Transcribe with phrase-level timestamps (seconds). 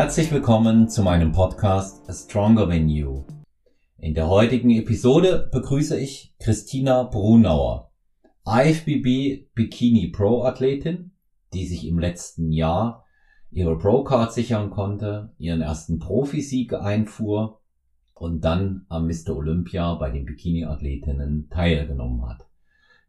[0.00, 3.26] Herzlich willkommen zu meinem Podcast A Stronger Than You.
[3.98, 7.92] In der heutigen Episode begrüße ich Christina Brunauer,
[8.46, 11.10] IFBB Bikini Pro Athletin,
[11.52, 13.04] die sich im letzten Jahr
[13.50, 17.60] ihre Pro Card sichern konnte, ihren ersten Profisieg einfuhr
[18.14, 19.36] und dann am Mr.
[19.36, 22.46] Olympia bei den Bikini Athletinnen teilgenommen hat.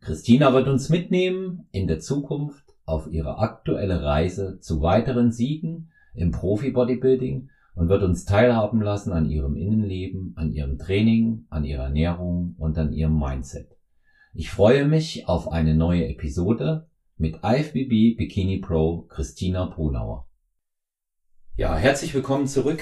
[0.01, 6.31] Christina wird uns mitnehmen in der Zukunft auf ihre aktuelle Reise zu weiteren Siegen im
[6.31, 12.55] Profi-Bodybuilding und wird uns teilhaben lassen an ihrem Innenleben, an ihrem Training, an ihrer Ernährung
[12.57, 13.77] und an ihrem Mindset.
[14.34, 16.87] Ich freue mich auf eine neue Episode
[17.17, 20.27] mit IFBB Bikini Pro Christina Brunauer.
[21.55, 22.81] Ja, herzlich willkommen zurück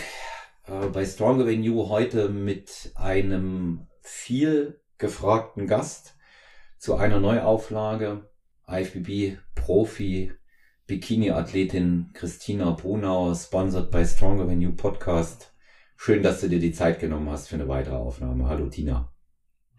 [0.67, 6.15] äh, bei Stronger Than You heute mit einem viel gefragten Gast
[6.77, 8.29] zu einer Neuauflage
[8.67, 10.31] IFBB Profi
[10.89, 15.53] Bikini-Athletin Christina Brunauer, sponsored by Stronger Than You Podcast.
[15.95, 18.47] Schön, dass du dir die Zeit genommen hast für eine weitere Aufnahme.
[18.47, 19.13] Hallo Tina.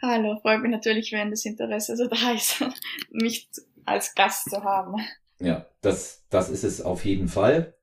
[0.00, 2.64] Hallo, freut mich natürlich, wenn das Interesse so da ist,
[3.10, 3.50] mich
[3.84, 5.00] als Gast zu haben.
[5.40, 7.74] Ja, das, das ist es auf jeden Fall.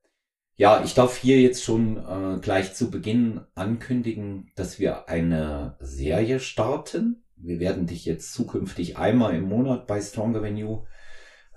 [0.56, 6.40] Ja, ich darf hier jetzt schon äh, gleich zu Beginn ankündigen, dass wir eine Serie
[6.40, 7.24] starten.
[7.36, 10.84] Wir werden dich jetzt zukünftig einmal im Monat bei Stronger You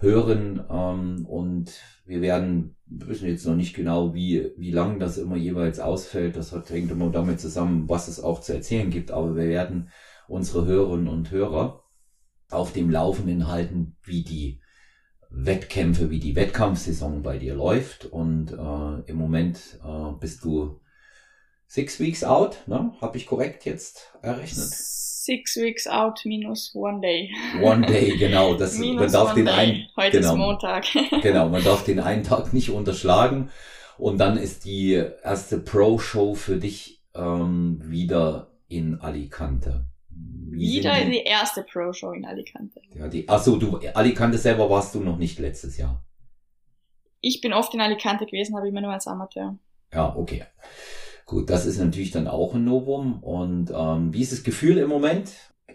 [0.02, 1.72] hören ähm, und
[2.06, 6.36] wir werden, wissen jetzt noch nicht genau, wie, wie lang das immer jeweils ausfällt.
[6.36, 9.12] Das hat, hängt immer damit zusammen, was es auch zu erzählen gibt.
[9.12, 9.90] Aber wir werden
[10.28, 11.84] unsere Hörerinnen und Hörer
[12.50, 14.62] auf dem Laufenden halten, wie die
[15.30, 18.06] Wettkämpfe, wie die Wettkampfsaison bei dir läuft.
[18.06, 20.82] Und äh, im Moment äh, bist du
[21.68, 22.94] six weeks out, ne?
[23.00, 24.74] Habe ich korrekt jetzt errechnet?
[25.24, 27.30] Six weeks out minus one day.
[27.62, 28.56] One day, genau.
[28.56, 30.86] Das, man darf den einen, Heute genau, ist Montag.
[31.22, 33.52] genau, man darf den einen Tag nicht unterschlagen.
[34.00, 39.86] Und dann ist die erste Pro-Show für dich ähm, wieder in Alicante.
[40.10, 41.12] Wie wieder die?
[41.12, 42.82] die erste Pro-Show in Alicante.
[42.96, 46.04] Ja, die, achso, du, Alicante selber warst du noch nicht letztes Jahr.
[47.20, 49.56] Ich bin oft in Alicante gewesen, aber immer nur als Amateur.
[49.94, 50.46] Ja, okay.
[51.26, 53.24] Gut, das ist natürlich dann auch ein Novum.
[53.24, 55.32] Und ähm, wie ist das Gefühl im Moment?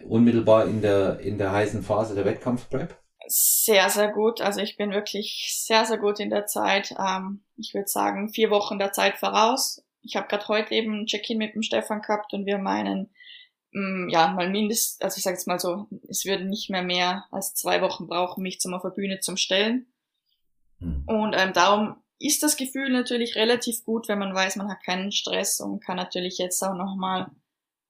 [0.07, 2.95] Unmittelbar in der, in der heißen Phase der Wettkampfprep?
[3.27, 4.41] Sehr, sehr gut.
[4.41, 6.95] Also ich bin wirklich sehr, sehr gut in der Zeit.
[6.97, 9.83] Ähm, ich würde sagen, vier Wochen der Zeit voraus.
[10.01, 13.09] Ich habe gerade heute eben ein Check-in mit dem Stefan gehabt und wir meinen,
[13.71, 17.25] mm, ja, mal mindestens, also ich sage jetzt mal so, es würde nicht mehr mehr
[17.31, 19.87] als zwei Wochen brauchen, mich zum auf der Bühne zum Stellen.
[20.79, 21.03] Hm.
[21.07, 25.11] Und ähm, darum ist das Gefühl natürlich relativ gut, wenn man weiß, man hat keinen
[25.11, 27.29] Stress und kann natürlich jetzt auch nochmal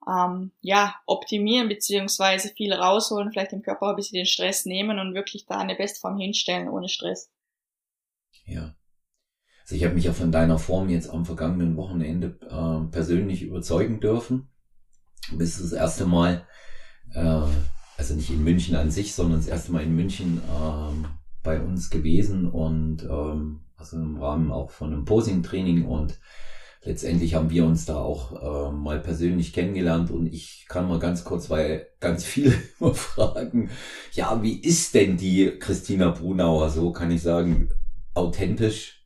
[0.07, 5.13] ähm, ja, optimieren beziehungsweise viel rausholen, vielleicht dem Körper ein bisschen den Stress nehmen und
[5.13, 7.29] wirklich da eine Bestform hinstellen ohne Stress.
[8.45, 8.75] Ja.
[9.61, 13.99] Also ich habe mich ja von deiner Form jetzt am vergangenen Wochenende äh, persönlich überzeugen
[13.99, 14.49] dürfen.
[15.29, 16.47] Du bist das erste Mal,
[17.13, 17.43] äh,
[17.97, 21.07] also nicht in München an sich, sondern das erste Mal in München äh,
[21.43, 26.19] bei uns gewesen und ähm, also im Rahmen auch von einem Posing-Training und
[26.83, 31.23] letztendlich haben wir uns da auch äh, mal persönlich kennengelernt und ich kann mal ganz
[31.23, 33.69] kurz, weil ganz viele immer fragen,
[34.13, 36.69] ja, wie ist denn die Christina Brunauer?
[36.69, 37.69] So kann ich sagen,
[38.13, 39.05] authentisch,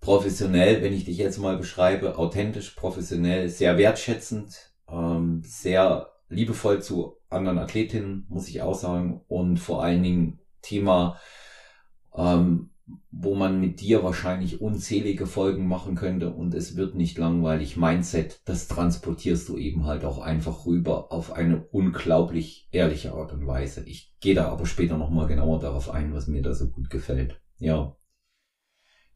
[0.00, 7.16] professionell, wenn ich dich jetzt mal beschreibe, authentisch, professionell, sehr wertschätzend, ähm, sehr liebevoll zu
[7.30, 11.20] anderen Athletinnen, muss ich auch sagen, und vor allen Dingen Thema
[12.14, 12.70] ähm,
[13.10, 17.76] wo man mit dir wahrscheinlich unzählige Folgen machen könnte und es wird nicht langweilig.
[17.76, 23.46] Mindset, das transportierst du eben halt auch einfach rüber auf eine unglaublich ehrliche Art und
[23.46, 23.84] Weise.
[23.86, 27.40] Ich gehe da aber später nochmal genauer darauf ein, was mir da so gut gefällt.
[27.58, 27.96] Ja.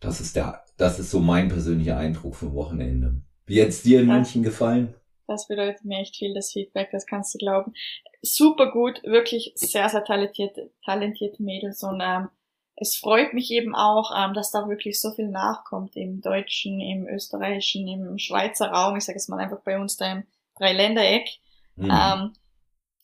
[0.00, 3.22] Das ist der, das ist so mein persönlicher Eindruck vom Wochenende.
[3.47, 4.94] Wie hat's dir in das, München gefallen?
[5.28, 7.72] Das bedeutet mir echt viel, das Feedback, das kannst du glauben.
[8.21, 12.29] Super gut, wirklich sehr, sehr talentierte, talentierte Mädels und ähm,
[12.76, 17.06] es freut mich eben auch, ähm, dass da wirklich so viel nachkommt im deutschen, im
[17.06, 18.96] österreichischen, im Schweizer Raum.
[18.96, 20.24] Ich sage jetzt mal einfach bei uns da im
[20.58, 21.28] Dreiländereck.
[21.76, 21.90] Mhm.
[21.90, 22.32] Ähm,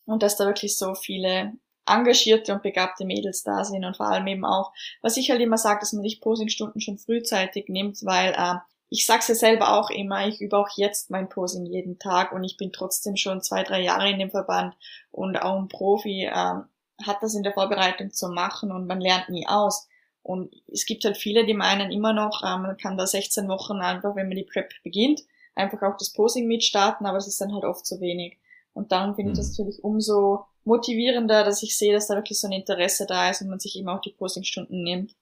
[0.06, 1.52] und dass da wirklich so viele
[1.86, 5.58] engagierte und begabte Mädels da sind und vor allem eben auch, was ich halt immer
[5.58, 8.58] sage, dass man sich Posingstunden schon frühzeitig nimmt, weil äh,
[8.90, 12.44] ich sag's ja selber auch immer, ich übe auch jetzt mein Posing jeden Tag und
[12.44, 14.74] ich bin trotzdem schon zwei, drei Jahre in dem Verband
[15.10, 16.24] und auch ein Profi.
[16.24, 16.60] Äh,
[17.06, 19.88] hat das in der Vorbereitung zu machen und man lernt nie aus.
[20.22, 23.80] Und es gibt halt viele, die meinen immer noch, äh, man kann da 16 Wochen
[23.80, 25.22] einfach, wenn man die Prep beginnt,
[25.54, 28.38] einfach auch das Posing mitstarten, aber es ist dann halt oft zu wenig.
[28.74, 29.64] Und darum finde ich das mhm.
[29.64, 33.48] natürlich umso motivierender, dass ich sehe, dass da wirklich so ein Interesse da ist und
[33.48, 35.14] man sich eben auch die Posingstunden nimmt.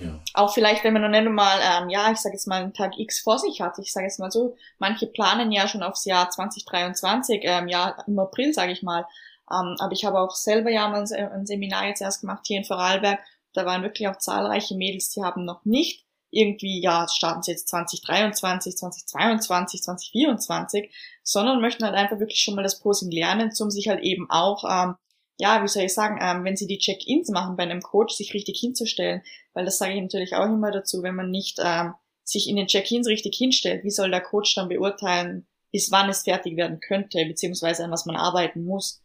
[0.00, 0.18] Ja.
[0.32, 2.98] Auch vielleicht, wenn man noch nicht mal, ähm, ja, ich sage jetzt mal einen Tag
[2.98, 3.78] X vor sich hat.
[3.78, 8.18] Ich sage jetzt mal so, manche planen ja schon aufs Jahr 2023, ähm, ja, im
[8.18, 9.06] April, sage ich mal.
[9.52, 12.64] Ähm, aber ich habe auch selber ja mal ein Seminar jetzt erst gemacht hier in
[12.64, 13.20] Vorarlberg.
[13.52, 17.68] Da waren wirklich auch zahlreiche Mädels, die haben noch nicht irgendwie, ja, starten sie jetzt
[17.68, 23.88] 2023, 2022, 2024, sondern möchten halt einfach wirklich schon mal das Posing lernen, um sich
[23.88, 24.94] halt eben auch, ähm,
[25.38, 28.34] ja, wie soll ich sagen, ähm, wenn sie die Check-ins machen bei einem Coach, sich
[28.34, 29.22] richtig hinzustellen,
[29.54, 32.66] weil das sage ich natürlich auch immer dazu, wenn man nicht ähm, sich in den
[32.66, 37.24] Check-ins richtig hinstellt, wie soll der Coach dann beurteilen, bis wann es fertig werden könnte,
[37.24, 39.02] beziehungsweise an was man arbeiten muss.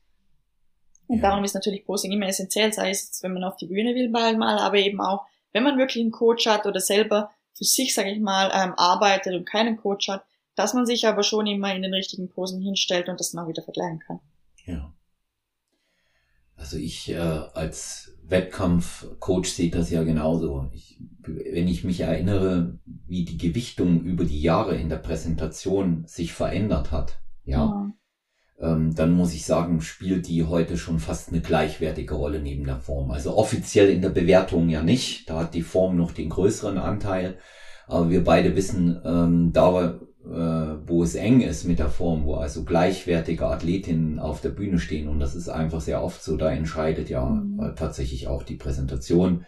[1.07, 1.29] Und ja.
[1.29, 4.09] darum ist natürlich Posing immer essentiell, sei es jetzt, wenn man auf die Bühne will
[4.09, 7.93] mal, mal aber eben auch, wenn man wirklich einen Coach hat oder selber für sich,
[7.93, 10.25] sage ich mal, ähm, arbeitet und keinen Coach hat,
[10.55, 13.47] dass man sich aber schon immer in den richtigen Posen hinstellt und das dann auch
[13.47, 14.19] wieder vergleichen kann.
[14.65, 14.93] Ja.
[16.57, 20.69] Also ich äh, als Wettkampfcoach sehe das ja genauso.
[20.73, 26.33] Ich, wenn ich mich erinnere, wie die Gewichtung über die Jahre in der Präsentation sich
[26.33, 27.93] verändert hat, ja, ja
[28.59, 32.77] ähm, dann muss ich sagen, spielt die heute schon fast eine gleichwertige Rolle neben der
[32.77, 33.11] Form.
[33.11, 37.37] Also offiziell in der Bewertung ja nicht, da hat die Form noch den größeren Anteil,
[37.87, 42.35] aber wir beide wissen, ähm, da äh, wo es eng ist mit der Form, wo
[42.35, 45.07] also gleichwertige Athletinnen auf der Bühne stehen.
[45.07, 47.59] Und das ist einfach sehr oft so, da entscheidet ja mhm.
[47.59, 49.45] äh, tatsächlich auch die Präsentation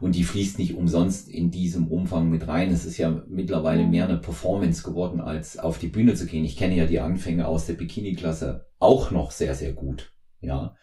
[0.00, 2.70] und die fließt nicht umsonst in diesem Umfang mit rein.
[2.70, 6.44] Es ist ja mittlerweile mehr eine Performance geworden, als auf die Bühne zu gehen.
[6.44, 10.12] Ich kenne ja die Anfänge aus der Bikini-Klasse auch noch sehr, sehr gut.
[10.40, 10.76] Ja.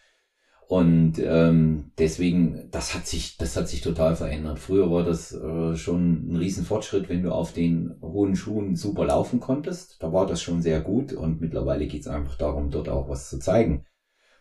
[0.68, 4.58] Und ähm, deswegen, das hat sich, das hat sich total verändert.
[4.58, 9.40] Früher war das äh, schon ein Riesenfortschritt, wenn du auf den hohen Schuhen super laufen
[9.40, 10.02] konntest.
[10.02, 13.30] Da war das schon sehr gut und mittlerweile geht es einfach darum, dort auch was
[13.30, 13.86] zu zeigen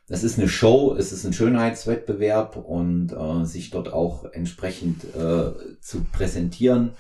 [0.09, 5.53] es ist eine Show, es ist ein Schönheitswettbewerb und äh, sich dort auch entsprechend äh,
[5.81, 6.93] zu präsentieren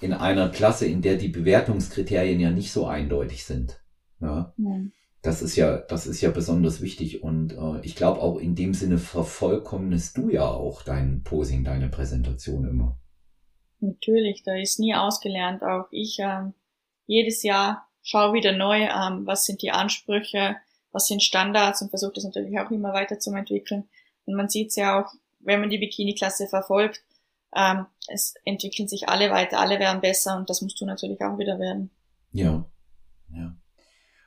[0.00, 3.80] in einer Klasse, in der die Bewertungskriterien ja nicht so eindeutig sind.
[4.20, 4.54] Ja.
[4.56, 4.80] ja.
[5.20, 8.74] Das ist ja, das ist ja besonders wichtig und äh, ich glaube auch in dem
[8.74, 12.98] Sinne vervollkommnest du ja auch dein Posing, deine Präsentation immer.
[13.78, 15.62] Natürlich, da ist nie ausgelernt.
[15.62, 16.50] Auch ich äh,
[17.06, 20.56] jedes Jahr schaue wieder neu, ähm, was sind die Ansprüche,
[20.92, 23.88] was sind Standards und versucht das natürlich auch immer weiter zu entwickeln.
[24.26, 27.02] Und man sieht es ja auch, wenn man die Bikini-Klasse verfolgt,
[27.54, 31.38] ähm, es entwickeln sich alle weiter, alle werden besser und das musst du natürlich auch
[31.38, 31.90] wieder werden.
[32.32, 32.64] Ja,
[33.34, 33.56] ja.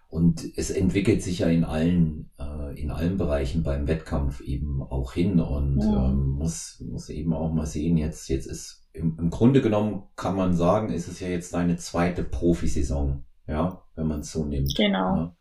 [0.08, 5.14] Und es entwickelt sich ja in allen, äh, in allen Bereichen beim Wettkampf eben auch
[5.14, 6.10] hin und ja.
[6.10, 10.36] ähm, muss, muss eben auch mal sehen, jetzt, jetzt ist im, im Grunde genommen kann
[10.36, 14.74] man sagen, ist es ja jetzt deine zweite Profisaison, ja, wenn man es so nimmt.
[14.78, 15.16] Genau.
[15.16, 15.38] Ja.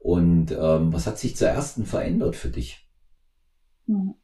[0.00, 2.88] Und ähm, was hat sich zur ersten verändert für dich?
[3.86, 4.14] Hm.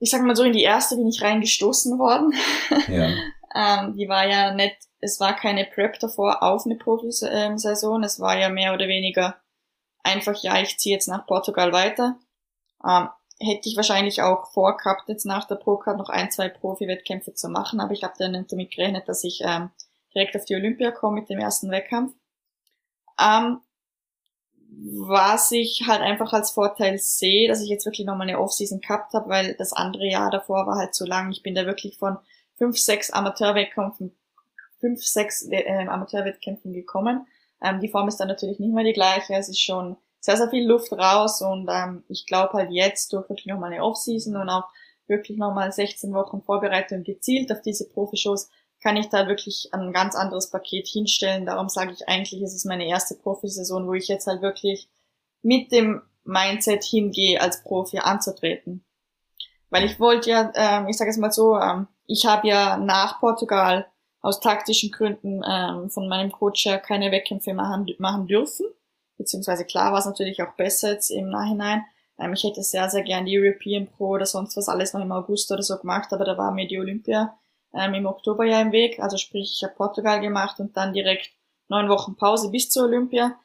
[0.00, 2.34] Ich sag mal so, in die erste bin ich reingestoßen worden.
[2.88, 3.10] Ja.
[3.54, 8.38] ähm, die war ja nicht, es war keine Prep davor auf eine Profisaison, es war
[8.38, 9.36] ja mehr oder weniger
[10.02, 12.18] einfach, ja, ich ziehe jetzt nach Portugal weiter.
[12.86, 13.08] Ähm,
[13.40, 17.80] hätte ich wahrscheinlich auch vorgehabt, jetzt nach der Pro-Card noch ein, zwei Profi-Wettkämpfe zu machen,
[17.80, 19.70] aber ich habe dann nicht damit gerechnet, dass ich ähm,
[20.14, 22.14] direkt auf die Olympia komme mit dem ersten Wettkampf.
[23.20, 23.60] Ähm,
[24.70, 29.14] was ich halt einfach als Vorteil sehe, dass ich jetzt wirklich nochmal eine Offseason gehabt
[29.14, 31.30] habe, weil das andere Jahr davor war halt zu lang.
[31.30, 32.18] Ich bin da wirklich von
[32.56, 34.14] fünf, sechs Amateurwettkämpfen,
[34.80, 37.26] fünf, sechs äh, Amateurwettkämpfen gekommen.
[37.62, 39.34] Ähm, die Form ist dann natürlich nicht mehr die gleiche.
[39.34, 43.28] Es ist schon sehr, sehr viel Luft raus und ähm, ich glaube halt jetzt durch
[43.28, 44.68] wirklich nochmal eine Offseason und auch
[45.06, 48.50] wirklich nochmal 16 Wochen Vorbereitung gezielt auf diese Profishows
[48.82, 51.46] kann ich da wirklich ein ganz anderes Paket hinstellen.
[51.46, 54.88] Darum sage ich eigentlich, es ist meine erste Profisaison, wo ich jetzt halt wirklich
[55.42, 58.84] mit dem Mindset hingehe, als Profi anzutreten.
[59.70, 63.20] Weil ich wollte ja, ähm, ich sage es mal so, ähm, ich habe ja nach
[63.20, 63.86] Portugal
[64.20, 68.66] aus taktischen Gründen ähm, von meinem Coach her keine Wettkämpfe machen, machen dürfen.
[69.16, 71.84] Beziehungsweise klar war es natürlich auch besser jetzt im Nachhinein.
[72.18, 75.12] Ähm, ich hätte sehr, sehr gern die European Pro oder sonst was alles noch im
[75.12, 77.36] August oder so gemacht, aber da war mir die Olympia
[77.74, 79.00] ähm, im Oktober ja im Weg.
[79.00, 81.30] Also sprich, ich habe Portugal gemacht und dann direkt
[81.68, 83.38] neun Wochen Pause bis zur Olympia.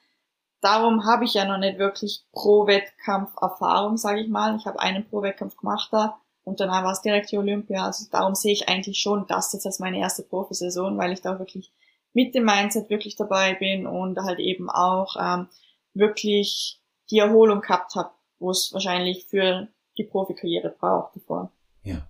[0.61, 4.55] Darum habe ich ja noch nicht wirklich Pro-Wettkampf Erfahrung, sage ich mal.
[4.55, 7.85] Ich habe einen Pro-Wettkampf gemacht da und danach war es direkt die Olympia.
[7.85, 11.37] Also darum sehe ich eigentlich schon das jetzt als meine erste Profisaison, weil ich da
[11.37, 11.71] wirklich
[12.13, 15.47] mit dem Mindset wirklich dabei bin und halt eben auch ähm,
[15.93, 21.51] wirklich die Erholung gehabt habe, wo es wahrscheinlich für die Profikarriere braucht davor.
[21.83, 22.07] Ja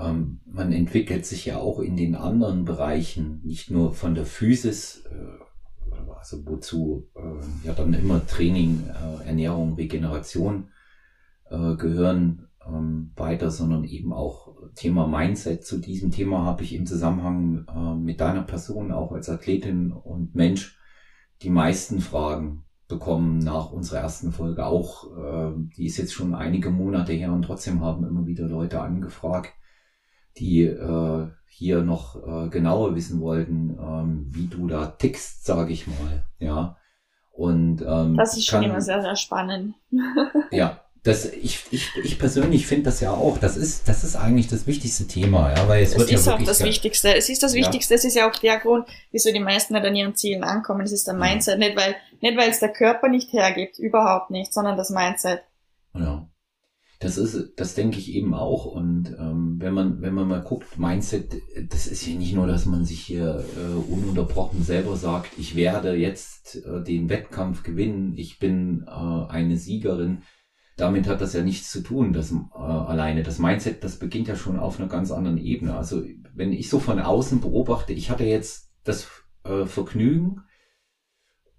[0.00, 5.04] ähm, man entwickelt sich ja auch in den anderen Bereichen, nicht nur von der Physis,
[5.10, 10.68] äh, also wozu äh, ja dann immer Training, äh, Ernährung, Regeneration
[11.50, 15.64] äh, gehören ähm, weiter, sondern eben auch Thema Mindset.
[15.64, 20.34] Zu diesem Thema habe ich im Zusammenhang äh, mit deiner Person auch als Athletin und
[20.34, 20.78] Mensch
[21.42, 25.04] die meisten Fragen bekommen nach unserer ersten Folge auch.
[25.16, 29.52] Äh, die ist jetzt schon einige Monate her und trotzdem haben immer wieder Leute angefragt,
[30.36, 35.86] die äh, hier noch äh, genauer wissen wollten, ähm, wie du da tickst, sage ich
[35.86, 36.24] mal.
[36.38, 36.76] Ja.
[37.32, 39.74] Und ähm, das ist schon kann, immer sehr, sehr spannend.
[40.50, 44.48] ja, das, ich, ich, ich persönlich finde das ja auch, das ist, das ist eigentlich
[44.48, 47.14] das wichtigste Thema, ja, weil es, es wird ist ja auch das Wichtigste.
[47.14, 47.98] Es ist das Wichtigste, ja.
[47.98, 50.82] es ist ja auch der Grund, wieso die meisten nicht an ihren Zielen ankommen.
[50.82, 51.66] Es ist der Mindset, ja.
[51.66, 55.42] nicht weil, nicht weil es der Körper nicht hergibt, überhaupt nicht, sondern das Mindset.
[55.94, 56.28] Ja.
[57.00, 58.66] Das ist, das denke ich eben auch.
[58.66, 61.40] Und ähm, wenn man, wenn man mal guckt, Mindset,
[61.70, 65.94] das ist ja nicht nur, dass man sich hier äh, ununterbrochen selber sagt, ich werde
[65.94, 70.22] jetzt äh, den Wettkampf gewinnen, ich bin äh, eine Siegerin
[70.78, 73.24] damit hat das ja nichts zu tun, das äh, alleine.
[73.24, 75.76] Das Mindset, das beginnt ja schon auf einer ganz anderen Ebene.
[75.76, 79.08] Also wenn ich so von außen beobachte, ich hatte jetzt das
[79.42, 80.42] äh, Vergnügen,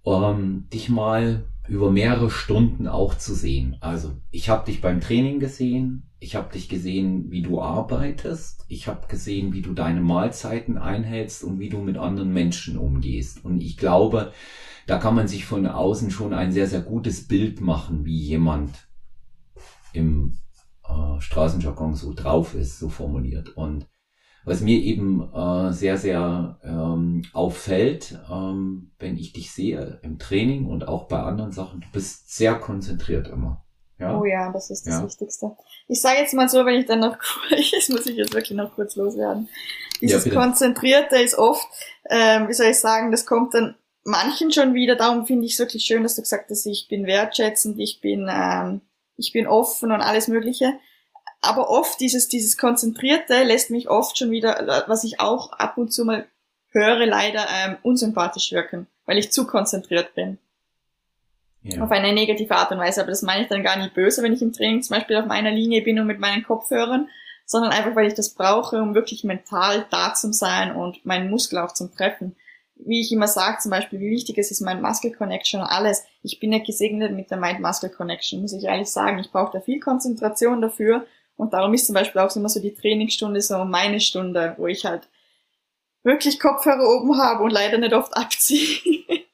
[0.06, 3.76] ähm, dich mal über mehrere Stunden auch zu sehen.
[3.80, 8.88] Also ich habe dich beim Training gesehen, ich habe dich gesehen, wie du arbeitest, ich
[8.88, 13.44] habe gesehen, wie du deine Mahlzeiten einhältst und wie du mit anderen Menschen umgehst.
[13.44, 14.32] Und ich glaube,
[14.86, 18.88] da kann man sich von außen schon ein sehr, sehr gutes Bild machen, wie jemand
[19.92, 20.38] im
[20.84, 23.56] äh, Straßenjargon so drauf ist, so formuliert.
[23.56, 23.86] Und
[24.44, 30.66] was mir eben äh, sehr, sehr ähm, auffällt, ähm, wenn ich dich sehe im Training
[30.66, 33.64] und auch bei anderen Sachen, du bist sehr konzentriert immer.
[33.98, 34.18] Ja?
[34.18, 35.04] Oh ja, das ist das ja.
[35.04, 35.52] Wichtigste.
[35.88, 37.16] Ich sage jetzt mal so, wenn ich dann noch,
[37.50, 39.48] das muss ich jetzt wirklich noch kurz loswerden.
[40.00, 41.66] Dieses ja, Konzentrierte ist oft,
[42.08, 44.96] ähm, wie soll ich sagen, das kommt dann manchen schon wieder.
[44.96, 48.26] Darum finde ich es wirklich schön, dass du gesagt hast, ich bin wertschätzend, ich bin
[48.30, 48.80] ähm,
[49.20, 50.72] ich bin offen und alles Mögliche.
[51.40, 55.92] Aber oft dieses, dieses Konzentrierte lässt mich oft schon wieder, was ich auch ab und
[55.92, 56.26] zu mal
[56.70, 60.38] höre, leider ähm, unsympathisch wirken, weil ich zu konzentriert bin.
[61.62, 61.82] Ja.
[61.82, 63.00] Auf eine negative Art und Weise.
[63.00, 65.26] Aber das meine ich dann gar nicht böse, wenn ich im Training zum Beispiel auf
[65.26, 67.08] meiner Linie bin und mit meinen Kopfhörern,
[67.44, 71.58] sondern einfach, weil ich das brauche, um wirklich mental da zu sein und meinen Muskel
[71.58, 72.36] auch zum Treffen
[72.86, 76.04] wie ich immer sage, zum Beispiel, wie wichtig es ist, mein Muscle Connection und alles.
[76.22, 79.18] Ich bin ja gesegnet mit der Mind Muscle Connection, muss ich ehrlich sagen.
[79.18, 81.06] Ich brauche da viel Konzentration dafür.
[81.40, 84.84] Und darum ist zum Beispiel auch immer so die Trainingsstunde so meine Stunde, wo ich
[84.84, 85.08] halt
[86.02, 88.78] wirklich Kopfhörer oben habe und leider nicht oft abziehe.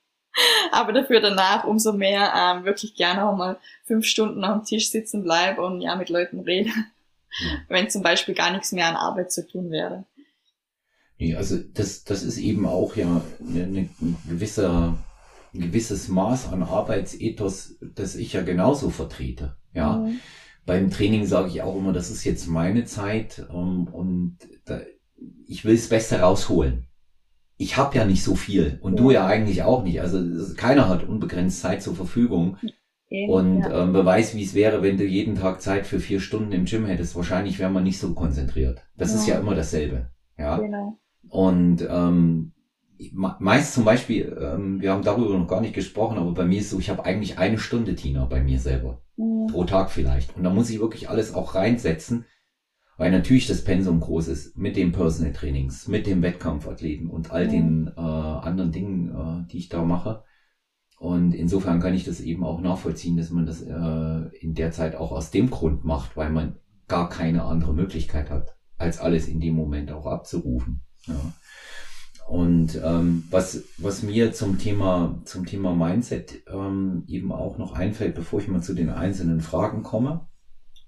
[0.70, 5.24] Aber dafür danach umso mehr ähm, wirklich gerne auch mal fünf Stunden am Tisch sitzen
[5.24, 6.70] bleibe und ja mit Leuten rede.
[7.68, 10.04] Wenn zum Beispiel gar nichts mehr an Arbeit zu tun wäre.
[11.18, 13.88] Nee, also das, das ist eben auch ja eine, eine
[14.28, 14.96] gewisse,
[15.52, 19.56] ein gewisses Maß an Arbeitsethos, das ich ja genauso vertrete.
[19.72, 19.94] Ja.
[19.94, 20.20] Mhm.
[20.66, 24.80] Beim Training sage ich auch immer, das ist jetzt meine Zeit ähm, und da,
[25.46, 26.88] ich will das Beste rausholen.
[27.56, 29.02] Ich habe ja nicht so viel und ja.
[29.02, 30.00] du ja eigentlich auch nicht.
[30.00, 30.20] Also
[30.56, 32.58] keiner hat unbegrenzt Zeit zur Verfügung.
[33.06, 33.84] Okay, und ja.
[33.84, 36.86] ähm, beweis, wie es wäre, wenn du jeden Tag Zeit für vier Stunden im Gym
[36.86, 37.14] hättest.
[37.14, 38.82] Wahrscheinlich wäre man nicht so konzentriert.
[38.96, 39.16] Das ja.
[39.16, 40.10] ist ja immer dasselbe.
[40.36, 40.58] Ja.
[40.58, 40.98] Genau.
[41.28, 42.52] Und ähm,
[43.14, 46.70] meist zum Beispiel, ähm, wir haben darüber noch gar nicht gesprochen, aber bei mir ist
[46.70, 49.02] so, ich habe eigentlich eine Stunde, Tina, bei mir selber.
[49.16, 49.46] Mhm.
[49.48, 50.36] Pro Tag vielleicht.
[50.36, 52.24] Und da muss ich wirklich alles auch reinsetzen,
[52.96, 57.46] weil natürlich das Pensum groß ist mit den Personal Trainings, mit dem Wettkampfathleten und all
[57.46, 57.50] mhm.
[57.50, 60.24] den äh, anderen Dingen, äh, die ich da mache.
[60.98, 64.94] Und insofern kann ich das eben auch nachvollziehen, dass man das äh, in der Zeit
[64.94, 66.56] auch aus dem Grund macht, weil man
[66.88, 70.80] gar keine andere Möglichkeit hat, als alles in dem Moment auch abzurufen.
[71.06, 71.14] Ja.
[72.26, 78.16] Und ähm, was, was mir zum Thema, zum Thema Mindset ähm, eben auch noch einfällt,
[78.16, 80.26] bevor ich mal zu den einzelnen Fragen komme,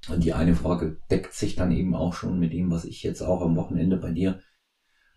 [0.09, 3.23] und die eine Frage deckt sich dann eben auch schon mit dem, was ich jetzt
[3.23, 4.41] auch am Wochenende bei dir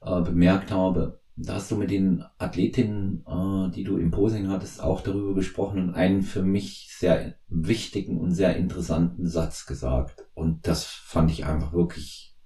[0.01, 1.21] äh, bemerkt habe.
[1.35, 5.79] Da hast du mit den Athletinnen, äh, die du im Posing hattest, auch darüber gesprochen
[5.79, 10.25] und einen für mich sehr wichtigen und sehr interessanten Satz gesagt.
[10.33, 12.37] Und das fand ich einfach wirklich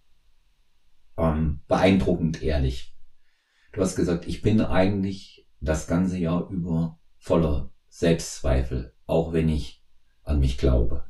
[1.18, 2.95] ähm, beeindruckend ehrlich.
[3.76, 9.84] Du hast gesagt, ich bin eigentlich das ganze Jahr über voller Selbstzweifel, auch wenn ich
[10.24, 11.04] an mich glaube.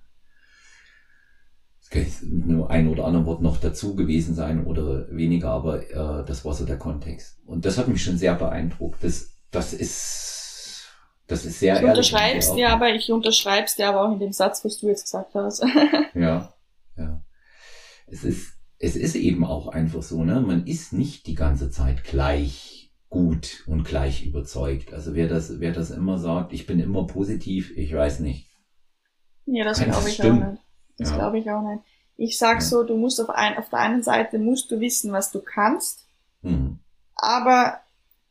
[1.79, 6.25] Es kann nur ein oder andere Wort noch dazu gewesen sein oder weniger, aber äh,
[6.25, 7.39] das war so der Kontext.
[7.45, 9.03] Und das hat mich schon sehr beeindruckt.
[9.03, 10.87] Das, das ist,
[11.27, 11.97] das ist sehr ich ehrlich.
[11.97, 15.35] Unterschreibst dir aber, ich unterschreib's dir aber auch in dem Satz, was du jetzt gesagt
[15.35, 15.63] hast.
[16.15, 16.51] ja,
[16.97, 17.21] ja.
[18.07, 20.41] Es ist, es ist eben auch einfach so, ne?
[20.41, 24.93] Man ist nicht die ganze Zeit gleich gut und gleich überzeugt.
[24.93, 28.49] Also wer das, wer das immer sagt, ich bin immer positiv, ich weiß nicht.
[29.45, 30.43] Ja, das glaube ich stimmt.
[30.43, 30.63] auch nicht.
[30.97, 31.15] Das ja.
[31.15, 31.83] glaube ich auch nicht.
[32.17, 35.31] Ich sag so, du musst auf, ein, auf der einen Seite musst du wissen, was
[35.31, 36.07] du kannst,
[36.41, 36.79] mhm.
[37.15, 37.79] aber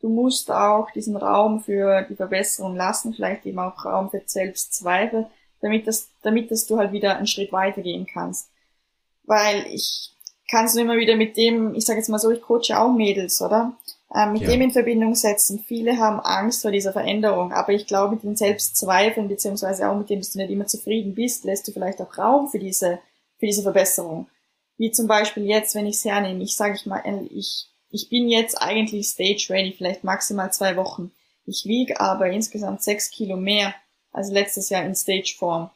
[0.01, 5.27] du musst auch diesen Raum für die Verbesserung lassen, vielleicht eben auch Raum für Selbstzweifel,
[5.61, 8.49] damit das, damit dass du halt wieder einen Schritt weitergehen kannst.
[9.23, 10.14] Weil ich
[10.49, 12.93] kann es nur immer wieder mit dem, ich sage jetzt mal so, ich coache auch
[12.93, 13.75] Mädels, oder?
[14.13, 14.49] Ähm, mit ja.
[14.49, 15.63] dem in Verbindung setzen.
[15.67, 20.09] Viele haben Angst vor dieser Veränderung, aber ich glaube, mit den Selbstzweifeln, beziehungsweise auch mit
[20.09, 22.99] dem, dass du nicht immer zufrieden bist, lässt du vielleicht auch Raum für diese,
[23.39, 24.27] für diese Verbesserung.
[24.77, 28.29] Wie zum Beispiel jetzt, wenn ich es hernehme, ich sage ich mal, ich, ich bin
[28.29, 31.11] jetzt eigentlich stage ready, vielleicht maximal zwei Wochen.
[31.45, 33.73] Ich wiege aber insgesamt sechs Kilo mehr
[34.11, 35.69] als letztes Jahr in Stage-Form.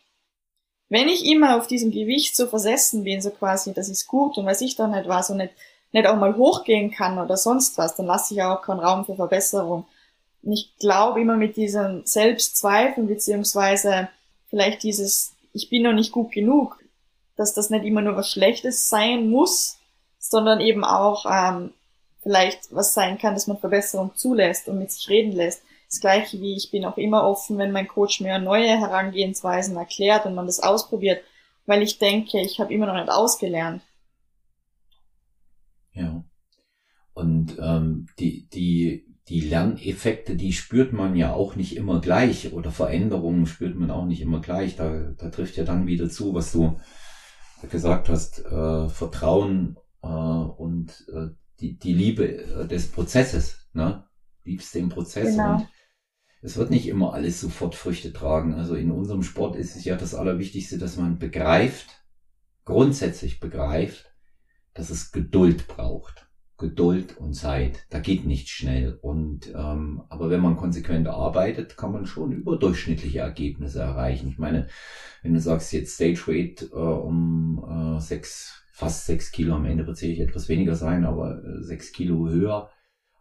[0.90, 4.46] Wenn ich immer auf diesem Gewicht so versessen bin, so quasi, das ist gut und
[4.46, 5.54] weiß ich doch nicht was und nicht,
[5.92, 9.16] nicht auch mal hochgehen kann oder sonst was, dann lasse ich auch keinen Raum für
[9.16, 9.86] Verbesserung.
[10.42, 14.10] Und ich glaube immer mit diesen Selbstzweifeln beziehungsweise
[14.50, 16.80] vielleicht dieses, ich bin noch nicht gut genug,
[17.36, 19.78] dass das nicht immer nur was Schlechtes sein muss,
[20.18, 21.72] sondern eben auch ähm,
[22.22, 25.62] vielleicht was sein kann, dass man Verbesserung zulässt und mit sich reden lässt.
[25.90, 30.26] Das gleiche wie ich bin auch immer offen, wenn mein Coach mir neue Herangehensweisen erklärt
[30.26, 31.24] und man das ausprobiert,
[31.66, 33.82] weil ich denke, ich habe immer noch nicht ausgelernt.
[35.94, 36.24] Ja.
[37.14, 42.72] Und ähm, die, die, die Lerneffekte, die spürt man ja auch nicht immer gleich oder
[42.72, 44.76] Veränderungen spürt man auch nicht immer gleich.
[44.76, 46.80] Da, da trifft ja dann wieder zu, was du
[47.70, 51.30] gesagt hast, äh, Vertrauen äh, und äh,
[51.60, 54.06] die, die Liebe äh, des Prozesses, ne?
[54.46, 55.56] Liebst den Prozess genau.
[55.56, 55.68] und
[56.42, 58.54] es wird nicht immer alles sofort Früchte tragen.
[58.54, 62.04] Also in unserem Sport ist es ja das Allerwichtigste, dass man begreift,
[62.66, 64.14] grundsätzlich begreift,
[64.74, 66.30] dass es Geduld braucht.
[66.58, 67.86] Geduld und Zeit.
[67.90, 69.00] Da geht nicht schnell.
[69.02, 74.28] Und ähm, aber wenn man konsequent arbeitet, kann man schon überdurchschnittliche Ergebnisse erreichen.
[74.28, 74.68] Ich meine,
[75.24, 79.88] wenn du sagst jetzt Stage Weight äh, um äh, sechs, fast sechs Kilo, am Ende
[79.88, 82.70] wird sicherlich etwas weniger sein, aber äh, sechs Kilo höher,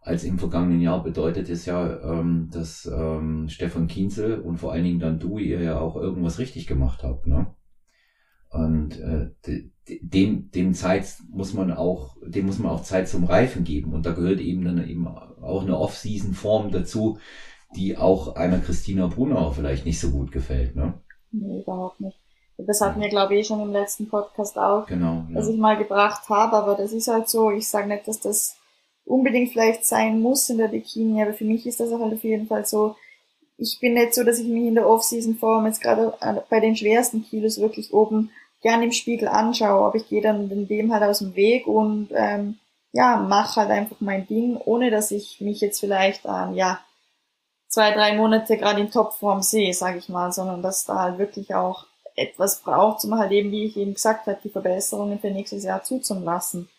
[0.01, 4.85] als im vergangenen Jahr bedeutet es ja, ähm, dass ähm, Stefan Kienzel und vor allen
[4.85, 7.27] Dingen dann du ihr ja auch irgendwas richtig gemacht habt.
[7.27, 7.47] Ne?
[8.49, 9.29] Und äh,
[10.01, 13.93] dem, dem Zeit muss man auch, dem muss man auch Zeit zum Reifen geben.
[13.93, 17.19] Und da gehört eben dann eben auch eine Off-Season-Form dazu,
[17.75, 20.75] die auch einer Christina Brunauer vielleicht nicht so gut gefällt.
[20.75, 20.93] Ne?
[21.31, 22.17] Nee, überhaupt nicht.
[22.57, 25.35] Das hatten wir, glaube ich, schon im letzten Podcast auch, genau, ja.
[25.35, 26.57] was ich mal gebracht habe.
[26.57, 28.58] Aber das ist halt so, ich sage nicht, dass das
[29.09, 32.23] unbedingt vielleicht sein muss in der Bikini, aber für mich ist das auch halt auf
[32.23, 32.95] jeden Fall so,
[33.57, 36.75] ich bin nicht so, dass ich mich in der Off-Season-Form jetzt gerade äh, bei den
[36.75, 41.19] schwersten Kilos wirklich oben gern im Spiegel anschaue, aber ich gehe dann dem halt aus
[41.19, 42.59] dem Weg und ähm,
[42.91, 46.79] ja, mache halt einfach mein Ding, ohne dass ich mich jetzt vielleicht ähm, ja
[47.67, 51.53] zwei, drei Monate gerade in Topform sehe, sage ich mal, sondern dass da halt wirklich
[51.55, 55.63] auch etwas braucht, um halt eben, wie ich eben gesagt habe, die Verbesserungen für nächstes
[55.63, 56.69] Jahr zuzulassen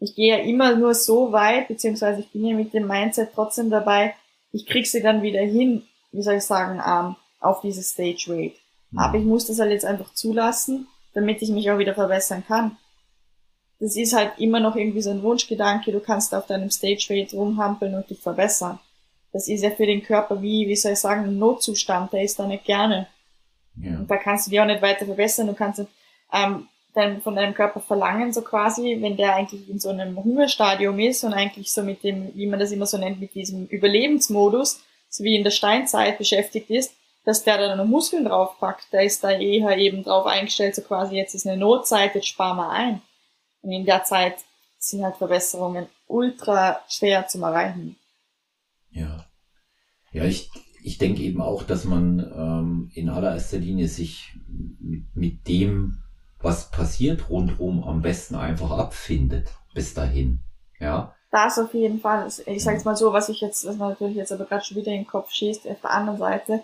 [0.00, 3.70] ich gehe ja immer nur so weit, beziehungsweise ich bin ja mit dem Mindset trotzdem
[3.70, 4.14] dabei,
[4.52, 8.54] ich krieg sie dann wieder hin, wie soll ich sagen, ähm, auf diese Stage Weight.
[8.90, 8.98] Mhm.
[8.98, 12.76] Aber ich muss das halt jetzt einfach zulassen, damit ich mich auch wieder verbessern kann.
[13.80, 17.34] Das ist halt immer noch irgendwie so ein Wunschgedanke, du kannst auf deinem Stage Weight
[17.34, 18.78] rumhampeln und dich verbessern.
[19.32, 22.38] Das ist ja für den Körper wie, wie soll ich sagen, ein Notzustand, der ist
[22.38, 23.08] da nicht gerne.
[23.76, 23.98] Ja.
[23.98, 25.84] Und da kannst du dich auch nicht weiter verbessern, du kannst
[26.32, 30.98] ähm, dein, von deinem Körper verlangen, so quasi, wenn der eigentlich in so einem Hungerstadium
[30.98, 34.82] ist und eigentlich so mit dem, wie man das immer so nennt, mit diesem Überlebensmodus,
[35.08, 38.92] so wie in der Steinzeit beschäftigt ist, dass der dann noch Muskeln draufpackt.
[38.92, 42.56] Der ist da eher eben drauf eingestellt, so quasi, jetzt ist eine Notzeit, jetzt sparen
[42.56, 43.02] wir ein.
[43.62, 44.36] Und in der Zeit
[44.78, 47.96] sind halt Verbesserungen ultra schwer zu erreichen.
[48.90, 49.26] Ja.
[50.12, 50.50] Ja, ich,
[50.82, 56.03] ich denke eben auch, dass man ähm, in allererster Linie sich mit, mit dem
[56.44, 60.40] was passiert rundherum, am besten einfach abfindet bis dahin.
[60.78, 61.14] Ja.
[61.30, 62.28] Das auf jeden Fall.
[62.46, 64.92] Ich sage jetzt mal so, was ich jetzt, was natürlich jetzt aber gerade schon wieder
[64.92, 66.62] in den Kopf schießt, auf der anderen Seite.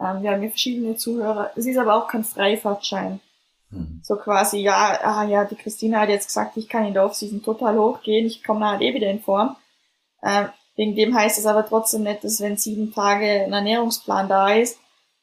[0.00, 1.50] Ähm, wir haben hier verschiedene Zuhörer.
[1.54, 3.20] Es ist aber auch kein Freifahrtschein.
[3.70, 4.00] Hm.
[4.02, 7.42] So quasi, ja, ah, ja, die Christina hat jetzt gesagt, ich kann in der Offseason
[7.42, 9.56] total hochgehen, ich komme halt eh wieder in Form.
[10.22, 14.48] Ähm, wegen dem heißt es aber trotzdem nicht, dass wenn sieben Tage ein Ernährungsplan da
[14.54, 14.78] ist,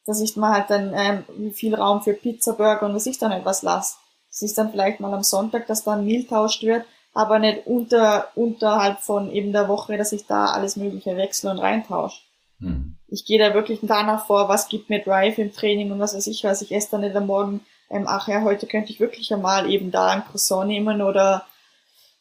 [0.06, 3.32] dass ich mal halt dann ähm, viel Raum für Pizza, Burger und was ich dann
[3.32, 3.96] etwas lasse.
[4.30, 7.66] Es ist dann vielleicht mal am Sonntag, dass da ein Meal tauscht wird, aber nicht
[7.66, 12.22] unter, unterhalb von eben der Woche, dass ich da alles Mögliche wechsle und reintausche.
[12.60, 12.98] Hm.
[13.08, 16.28] Ich gehe da wirklich danach vor, was gibt mir Drive im Training und was weiß
[16.28, 16.62] ich was.
[16.62, 19.92] Ich esse dann nicht am Morgen, ähm, ach ja, heute könnte ich wirklich einmal eben
[19.92, 21.46] da ein Croissant nehmen oder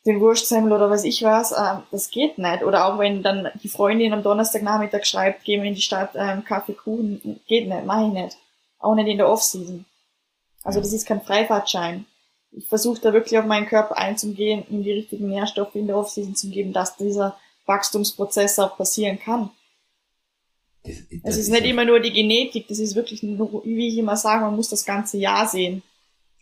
[0.07, 2.63] den Wurstsemmel oder weiß ich was, äh, das geht nicht.
[2.63, 6.45] Oder auch wenn dann die Freundin am Donnerstagnachmittag schreibt, gehen wir in die Stadt, ähm,
[6.45, 8.37] Kaffee, Kuchen, geht nicht, mach ich nicht.
[8.79, 9.87] Auch nicht in der Offseason.
[10.63, 12.07] Also das ist kein Freifahrtschein.
[12.53, 16.37] ich versuche da wirklich auf meinen Körper einzugehen, ihm die richtigen Nährstoffe in der Offseason
[16.37, 17.37] zu geben, dass dieser
[17.67, 19.51] Wachstumsprozess auch passieren kann.
[20.85, 23.97] Das, das es ist, ist nicht immer nur die Genetik, das ist wirklich, wie ich
[23.97, 25.83] immer sage, man muss das ganze Jahr sehen.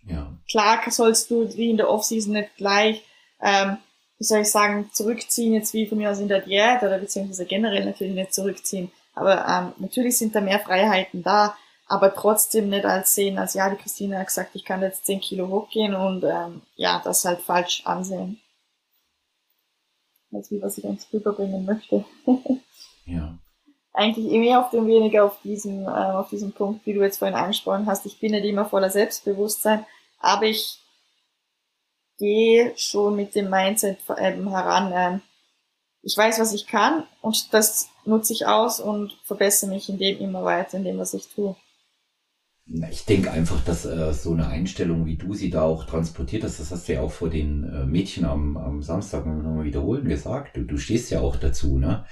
[0.05, 0.37] Ja.
[0.51, 3.05] Klar sollst du wie in der Offseason nicht gleich,
[3.43, 3.79] ähm,
[4.19, 7.45] wie soll ich sagen, zurückziehen, jetzt wie von mir aus in der Diät oder beziehungsweise
[7.45, 8.93] generell natürlich nicht zurückziehen.
[9.15, 13.69] Aber ähm, natürlich sind da mehr Freiheiten da, aber trotzdem nicht als sehen, als ja,
[13.69, 17.41] die Christine hat gesagt, ich kann jetzt 10 Kilo hochgehen und ähm, ja, das halt
[17.41, 18.41] falsch ansehen.
[20.33, 22.05] Als wie was ich uns rüberbringen möchte.
[23.05, 23.37] ja.
[23.93, 27.37] Eigentlich mehr auf dem weniger auf diesem, äh, auf diesem Punkt, wie du jetzt vorhin
[27.37, 28.07] angesprochen hast.
[28.07, 29.85] Ich bin nicht immer voller Selbstbewusstsein,
[30.19, 30.82] aber ich
[32.19, 35.23] gehe schon mit dem Mindset heran.
[36.03, 40.19] Ich weiß, was ich kann und das nutze ich aus und verbessere mich in dem
[40.19, 41.57] immer weiter, in dem, was ich tue.
[42.91, 46.61] Ich denke einfach, dass äh, so eine Einstellung, wie du sie da auch transportiert hast,
[46.61, 50.57] das hast du ja auch vor den äh, Mädchen am, am Samstag nochmal wiederholen gesagt.
[50.57, 52.07] Du, du stehst ja auch dazu, ne?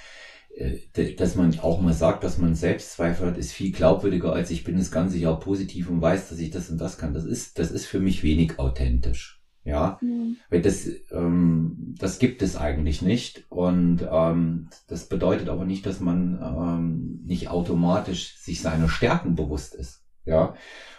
[0.56, 4.64] Äh, dass man auch mal sagt, dass man Selbstzweifel hat, ist viel glaubwürdiger, als ich
[4.64, 7.14] bin das ganze Jahr positiv und weiß, dass ich das und das kann.
[7.14, 9.39] Das ist, das ist für mich wenig authentisch.
[9.70, 10.36] Ja, mhm.
[10.50, 13.44] weil das, ähm, das gibt es eigentlich nicht.
[13.48, 19.76] Und ähm, das bedeutet aber nicht, dass man ähm, nicht automatisch sich seiner Stärken bewusst
[19.76, 20.04] ist.
[20.24, 20.54] Ja,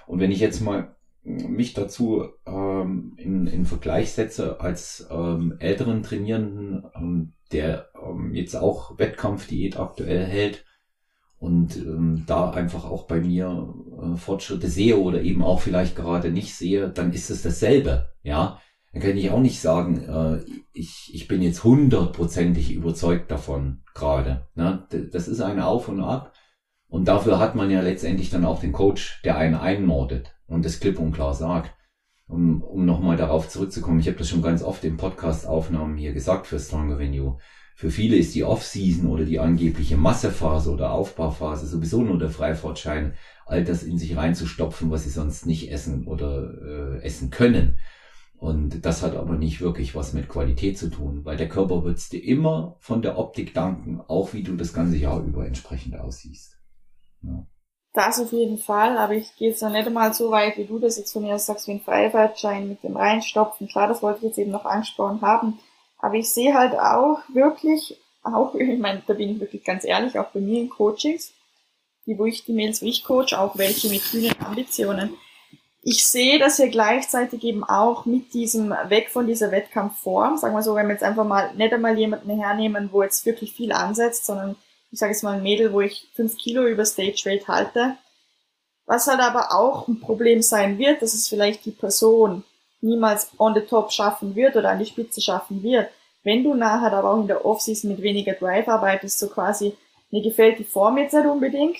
[0.07, 6.01] und wenn ich jetzt mal mich dazu ähm, in, in Vergleich setze als ähm, älteren
[6.01, 10.63] Trainierenden, ähm, der ähm, jetzt auch Wettkampfdiät aktuell hält
[11.41, 16.29] und ähm, da einfach auch bei mir äh, Fortschritte sehe oder eben auch vielleicht gerade
[16.29, 18.11] nicht sehe, dann ist es dasselbe.
[18.21, 18.59] Ja,
[18.93, 24.45] dann kann ich auch nicht sagen, äh, ich, ich bin jetzt hundertprozentig überzeugt davon gerade.
[24.53, 24.87] Ne?
[25.11, 26.31] Das ist eine Auf und Ab.
[26.87, 30.79] Und dafür hat man ja letztendlich dann auch den Coach, der einen einmordet und das
[30.79, 31.73] klipp und klar sagt.
[32.27, 36.45] Um, um nochmal darauf zurückzukommen, ich habe das schon ganz oft in Podcast-Aufnahmen hier gesagt
[36.45, 37.39] für Stronger Venue.
[37.81, 43.15] Für viele ist die Off-Season oder die angebliche Massephase oder Aufbauphase sowieso nur der Freifahrtschein,
[43.47, 47.79] all das in sich reinzustopfen, was sie sonst nicht essen oder äh, essen können.
[48.37, 52.07] Und das hat aber nicht wirklich was mit Qualität zu tun, weil der Körper wird's
[52.07, 56.59] dir immer von der Optik danken, auch wie du das ganze Jahr über entsprechend aussiehst.
[57.23, 57.47] Ja.
[57.93, 60.77] Das auf jeden Fall, aber ich gehe jetzt noch nicht einmal so weit, wie du
[60.77, 63.67] das jetzt von mir sagst, wie ein Freifahrtschein mit dem Reinstopfen.
[63.67, 65.57] Klar, das wollte ich jetzt eben noch angesprochen haben.
[66.01, 70.17] Aber ich sehe halt auch wirklich, auch, ich meine, da bin ich wirklich ganz ehrlich,
[70.19, 71.33] auch bei mir in Coachings,
[72.05, 75.13] die, wo ich die Mails, wo ich coach, auch welche mit kühnen Ambitionen.
[75.83, 80.37] Ich sehe das ja gleichzeitig eben auch mit diesem weg von dieser Wettkampfform.
[80.37, 83.53] Sagen wir so, wenn wir jetzt einfach mal nicht einmal jemanden hernehmen, wo jetzt wirklich
[83.53, 84.55] viel ansetzt, sondern
[84.91, 87.97] ich sage jetzt mal ein Mädel, wo ich fünf Kilo über Stage Weight halte.
[88.85, 92.43] Was halt aber auch ein Problem sein wird, dass es vielleicht die Person
[92.81, 95.89] niemals on the top schaffen wird oder an die Spitze schaffen wird.
[96.23, 99.75] Wenn du nachher aber auch in der Offseason mit weniger Drive arbeitest, so quasi,
[100.11, 101.77] mir gefällt die Form jetzt nicht unbedingt,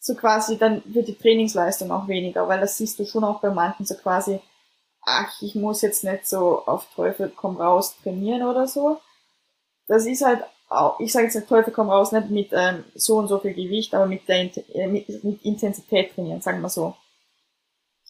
[0.00, 3.50] so quasi, dann wird die Trainingsleistung auch weniger, weil das siehst du schon auch bei
[3.50, 4.40] manchen so quasi,
[5.02, 8.98] ach, ich muss jetzt nicht so auf Teufel komm raus trainieren oder so.
[9.86, 10.44] Das ist halt
[10.98, 13.94] ich sage jetzt nicht Teufel komm raus, nicht mit ähm, so und so viel Gewicht,
[13.94, 16.94] aber mit, der, äh, mit, mit Intensität trainieren, sagen wir so.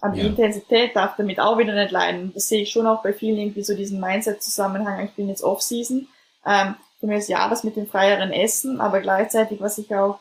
[0.01, 0.23] Aber ja.
[0.23, 2.33] die Intensität darf damit auch wieder nicht leiden.
[2.35, 6.09] Das sehe ich schon auch bei vielen irgendwie so diesen Mindset-Zusammenhang, ich bin jetzt Off-Season.
[6.47, 10.19] Ähm, für mich ist ja das mit dem freieren Essen, aber gleichzeitig, was ich auch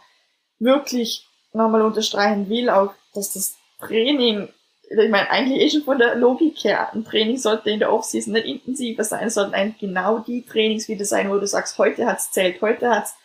[0.59, 4.49] wirklich nochmal unterstreichen will, auch, dass das Training
[4.89, 8.33] ich meine, eigentlich eh schon von der Logik her, ein Training sollte in der Offseason
[8.33, 12.31] nicht intensiver sein, sollten eigentlich genau die Trainings wieder sein, wo du sagst, heute hat's
[12.31, 13.15] zählt, heute hat's,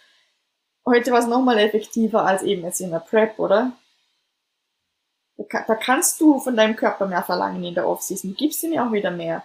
[0.85, 3.73] heute war es nochmal effektiver als eben jetzt in der Prep, oder?
[5.51, 8.93] Da, kannst du von deinem Körper mehr verlangen in der Offseason, gibst ihm ja auch
[8.93, 9.43] wieder mehr.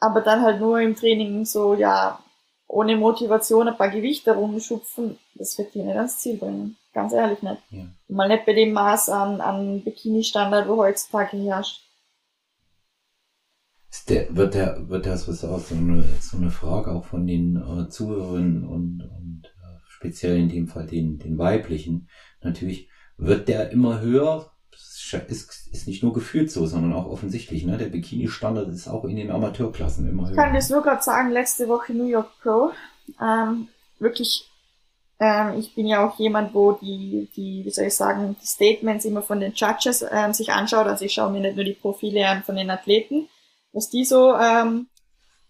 [0.00, 2.18] Aber dann halt nur im Training so, ja,
[2.66, 6.76] ohne Motivation ein paar Gewichte rumschupfen, das wird dir nicht ans Ziel bringen.
[6.92, 7.62] Ganz ehrlich nicht.
[7.70, 7.84] Ja.
[8.08, 11.82] Mal nicht bei dem Maß an, an Bikini-Standard, wo heutzutage herrscht.
[14.08, 17.56] Der, wird der, wird das was auch so eine, so eine Frage auch von den
[17.56, 22.08] äh, Zuhörern und, und äh, speziell in dem Fall den, den weiblichen.
[22.40, 24.52] Natürlich wird der immer höher.
[25.12, 27.64] Ist, ist nicht nur gefühlt so, sondern auch offensichtlich.
[27.64, 27.78] Ne?
[27.78, 30.30] Der Bikini-Standard ist auch in den Amateurklassen immer höher.
[30.30, 32.70] Ich kann das nur gerade sagen, letzte Woche New York Pro.
[33.20, 33.68] Ähm,
[33.98, 34.50] wirklich
[35.20, 39.04] ähm, ich bin ja auch jemand, wo die, die, wie soll ich sagen, die Statements
[39.04, 40.86] immer von den Judges ähm, sich anschaut.
[40.86, 43.28] Also ich schaue mir nicht nur die Profile an von den Athleten,
[43.72, 44.88] was die so, ähm,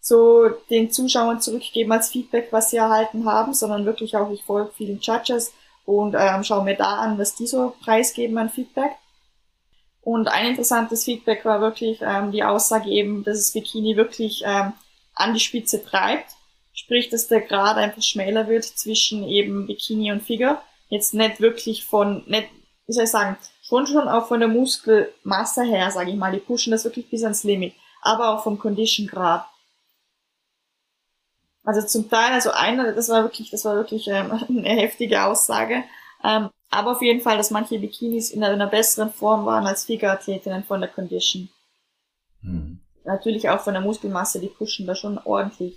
[0.01, 4.73] so den Zuschauern zurückgeben als Feedback, was sie erhalten haben, sondern wirklich auch, ich folge
[4.77, 5.53] vielen Judges
[5.85, 8.93] und ähm, schaue mir da an, was die so preisgeben an Feedback.
[10.11, 14.73] Und ein interessantes Feedback war wirklich ähm, die Aussage eben, dass das Bikini wirklich ähm,
[15.15, 16.33] an die Spitze treibt.
[16.73, 20.61] Sprich, dass der Grad einfach schmäler wird zwischen eben Bikini und Figure.
[20.89, 22.49] Jetzt nicht wirklich von, nicht,
[22.89, 26.41] wie soll ich sagen, schon schon auch von der Muskelmasse her, sage ich mal, die
[26.41, 27.75] pushen das wirklich bis ans Limit.
[28.03, 29.47] Aber auch vom Condition Grad.
[31.63, 35.85] Also zum Teil, also einer, das war wirklich, das war wirklich ähm, eine heftige Aussage.
[36.25, 40.65] Ähm, aber auf jeden Fall, dass manche Bikinis in einer besseren Form waren als Figure-Athletinnen
[40.65, 41.49] von der Condition.
[42.43, 42.81] Mhm.
[43.05, 45.77] Natürlich auch von der Muskelmasse, die pushen da schon ordentlich.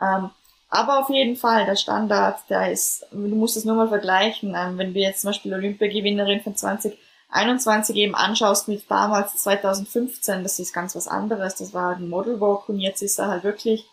[0.00, 0.30] Ähm,
[0.70, 4.78] aber auf jeden Fall, der Standard, der ist, du musst es nur mal vergleichen, ähm,
[4.78, 10.72] wenn du jetzt zum Beispiel Olympiagewinnerin von 2021 eben anschaust mit damals 2015, das ist
[10.72, 13.84] ganz was anderes, das war ein Model Walk und jetzt ist da halt wirklich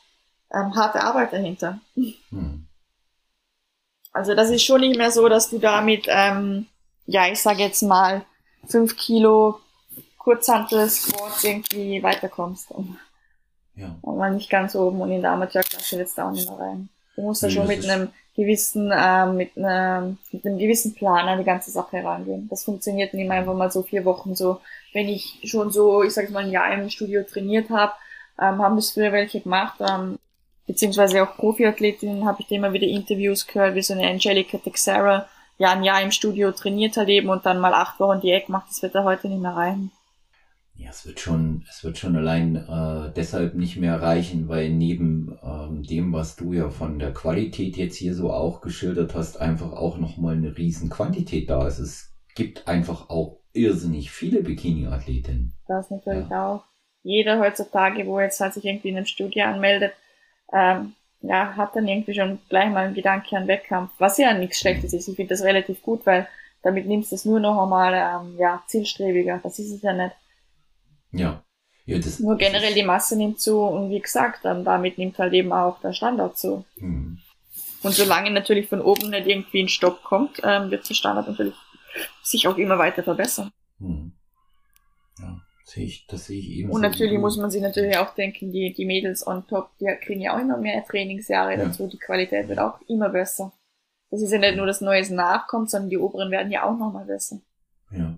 [0.53, 1.79] ähm, harte Arbeit dahinter.
[1.95, 2.66] Mhm.
[4.17, 6.65] Also das ist schon nicht mehr so, dass du damit, ähm,
[7.05, 8.25] ja, ich sage jetzt mal,
[8.67, 9.59] fünf Kilo
[10.17, 12.73] Kurzhantel Squat irgendwie weiterkommst.
[13.75, 13.95] Ja.
[14.01, 16.89] Und mal nicht ganz oben und in der Amateurklasse jetzt da auch nicht mehr rein.
[17.15, 21.37] Du musst da schon mit einem gewissen, äh, mit, einem, mit einem gewissen Plan an
[21.37, 22.47] die ganze Sache herangehen.
[22.49, 24.61] Das funktioniert nicht mehr einfach mal so vier Wochen so.
[24.93, 27.93] Wenn ich schon so, ich sag mal, ein Jahr im Studio trainiert habe,
[28.39, 30.17] ähm, haben das früher welche gemacht, ähm,
[30.67, 35.27] beziehungsweise auch Profiathletinnen habe ich immer wieder Interviews gehört, wie so eine Angelica Texera,
[35.57, 38.69] ja ein Jahr im Studio trainiert hat eben und dann mal acht Wochen Diät macht,
[38.69, 39.91] das wird er heute nicht mehr reichen.
[40.75, 45.35] Ja, es wird schon, es wird schon allein äh, deshalb nicht mehr reichen, weil neben
[45.43, 49.73] ähm, dem, was du ja von der Qualität jetzt hier so auch geschildert hast, einfach
[49.73, 51.79] auch nochmal eine riesen Quantität da ist.
[51.79, 55.53] Es gibt einfach auch irrsinnig viele Bikini-Athletinnen.
[55.67, 56.47] Das natürlich ja.
[56.47, 56.63] auch.
[57.01, 59.93] Jeder heutzutage, wo jetzt halt sich irgendwie in einem Studio anmeldet,
[60.53, 64.59] ähm, ja, hat dann irgendwie schon gleich mal einen Gedanke an Wettkampf, was ja nichts
[64.59, 65.07] Schlechtes ist.
[65.07, 66.27] Ich finde das relativ gut, weil
[66.61, 69.39] damit nimmst du es nur noch einmal ähm, ja, zielstrebiger.
[69.43, 70.15] Das ist es ja nicht.
[71.11, 71.43] Ja.
[71.85, 75.33] ja das, nur generell die Masse nimmt zu und wie gesagt, dann damit nimmt halt
[75.33, 76.65] eben auch der Standard zu.
[76.77, 77.19] Mhm.
[77.83, 81.55] Und solange natürlich von oben nicht irgendwie ein Stopp kommt, ähm, wird der Standard natürlich
[82.21, 83.51] sich auch immer weiter verbessern.
[83.79, 84.13] Mhm.
[85.19, 86.71] Ja sehe ich, das sehe ich eben.
[86.71, 90.21] Und natürlich muss man sich natürlich auch denken, die, die Mädels on top, die kriegen
[90.21, 91.65] ja auch immer mehr Trainingsjahre ja.
[91.65, 93.51] dazu, die Qualität wird auch immer besser.
[94.09, 97.05] Das ist ja nicht nur das Neues nachkommt, sondern die oberen werden ja auch nochmal
[97.05, 97.41] besser.
[97.91, 98.17] Ja.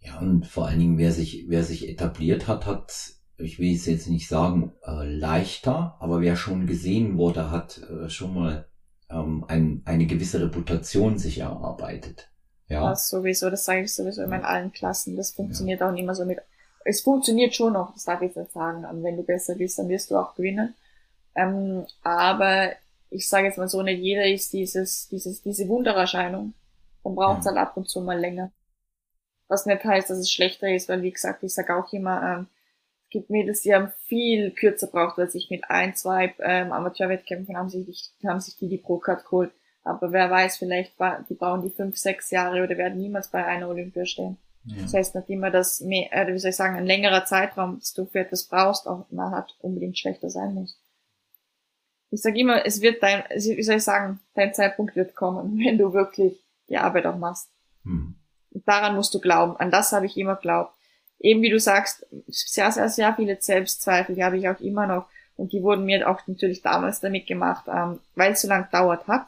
[0.00, 3.86] Ja, und vor allen Dingen, wer sich, wer sich etabliert hat, hat, ich will es
[3.86, 8.68] jetzt nicht sagen, äh, leichter, aber wer schon gesehen wurde, hat äh, schon mal
[9.08, 12.31] ähm, ein, eine gewisse Reputation sich erarbeitet.
[12.72, 12.90] Ja.
[12.90, 15.16] Das sowieso, das sage ich sowieso immer in allen Klassen.
[15.16, 15.88] Das funktioniert ja.
[15.88, 16.38] auch nicht mehr so mit.
[16.84, 18.84] Es funktioniert schon noch, das darf ich jetzt sagen.
[18.84, 20.74] Und wenn du besser bist, dann wirst du auch gewinnen.
[21.34, 22.72] Ähm, aber
[23.10, 26.54] ich sage jetzt mal so, nicht jeder ist dieses, dieses, diese Wundererscheinung.
[27.04, 27.52] Dann braucht es ja.
[27.52, 28.50] halt ab und zu mal länger.
[29.48, 32.46] Was nicht heißt, dass es schlechter ist, weil wie gesagt, ich sage auch immer, ähm,
[33.04, 37.56] es gibt Mädels, die haben viel kürzer braucht als ich mit ein, zwei ähm, Amateurwettkämpfen
[37.56, 39.52] haben sich, haben sich die die Pro-Card geholt.
[39.84, 40.94] Aber wer weiß, vielleicht
[41.28, 44.38] die brauchen die fünf, sechs Jahre oder werden niemals bei einer Olympia stehen.
[44.64, 44.82] Ja.
[44.82, 47.92] Das heißt nicht immer, dass mehr, äh, wie soll ich sagen, ein längerer Zeitraum, dass
[47.92, 50.78] du für etwas brauchst, auch man hat unbedingt schlechter sein muss.
[52.10, 55.78] Ich sage immer, es wird dein, wie soll ich sagen, dein Zeitpunkt wird kommen, wenn
[55.78, 57.50] du wirklich die Arbeit auch machst.
[57.84, 58.14] Hm.
[58.50, 59.56] Und daran musst du glauben.
[59.56, 60.74] An das habe ich immer glaubt.
[61.18, 65.06] Eben wie du sagst, sehr, sehr, sehr viele Selbstzweifel, die habe ich auch immer noch.
[65.36, 69.08] Und die wurden mir auch natürlich damals damit gemacht, ähm, weil es so lang dauert
[69.08, 69.26] hat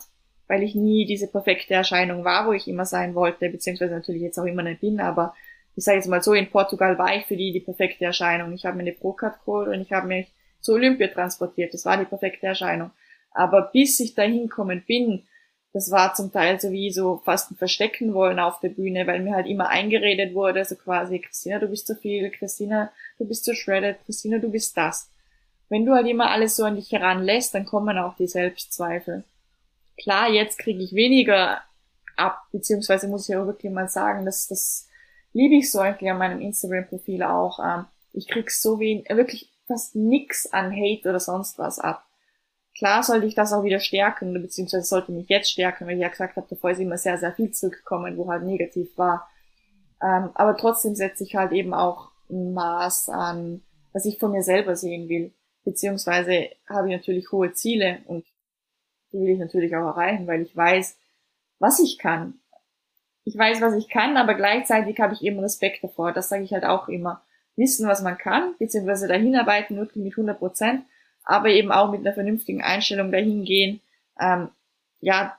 [0.54, 4.38] weil ich nie diese perfekte Erscheinung war, wo ich immer sein wollte, beziehungsweise natürlich jetzt
[4.38, 5.34] auch immer nicht bin, aber
[5.74, 8.52] ich sage jetzt mal so, in Portugal war ich für die die perfekte Erscheinung.
[8.52, 11.74] Ich habe mir eine Pro-Card geholt und ich habe mich zur Olympia transportiert.
[11.74, 12.92] Das war die perfekte Erscheinung.
[13.32, 15.24] Aber bis ich dahin kommen bin,
[15.72, 19.18] das war zum Teil so wie so fast ein Verstecken wollen auf der Bühne, weil
[19.18, 23.44] mir halt immer eingeredet wurde, so quasi, Christina, du bist zu viel, Christina, du bist
[23.44, 25.10] zu shredded, Christina, du bist das.
[25.68, 29.24] Wenn du halt immer alles so an dich heranlässt, dann kommen auch die Selbstzweifel.
[29.96, 31.62] Klar, jetzt kriege ich weniger
[32.16, 34.88] ab, beziehungsweise muss ich auch wirklich mal sagen, dass das
[35.32, 37.58] liebe ich so eigentlich an meinem Instagram-Profil auch.
[37.58, 42.04] Ähm, ich krieg so wenig, wirklich fast nix an Hate oder sonst was ab.
[42.76, 46.08] Klar sollte ich das auch wieder stärken, beziehungsweise sollte mich jetzt stärken, weil ich ja
[46.08, 49.28] gesagt habe, davor ist immer sehr, sehr viel zurückgekommen, wo halt negativ war.
[50.02, 54.42] Ähm, aber trotzdem setze ich halt eben auch ein Maß an, was ich von mir
[54.42, 55.32] selber sehen will.
[55.64, 58.24] Beziehungsweise habe ich natürlich hohe Ziele und
[59.14, 60.98] die will ich natürlich auch erreichen, weil ich weiß,
[61.60, 62.34] was ich kann.
[63.24, 66.12] Ich weiß, was ich kann, aber gleichzeitig habe ich eben Respekt davor.
[66.12, 67.22] Das sage ich halt auch immer.
[67.56, 70.84] Wissen, was man kann, beziehungsweise dahinarbeiten, wirklich mit 100 Prozent,
[71.22, 73.80] aber eben auch mit einer vernünftigen Einstellung dahin gehen,
[74.20, 74.48] ähm,
[75.00, 75.38] ja,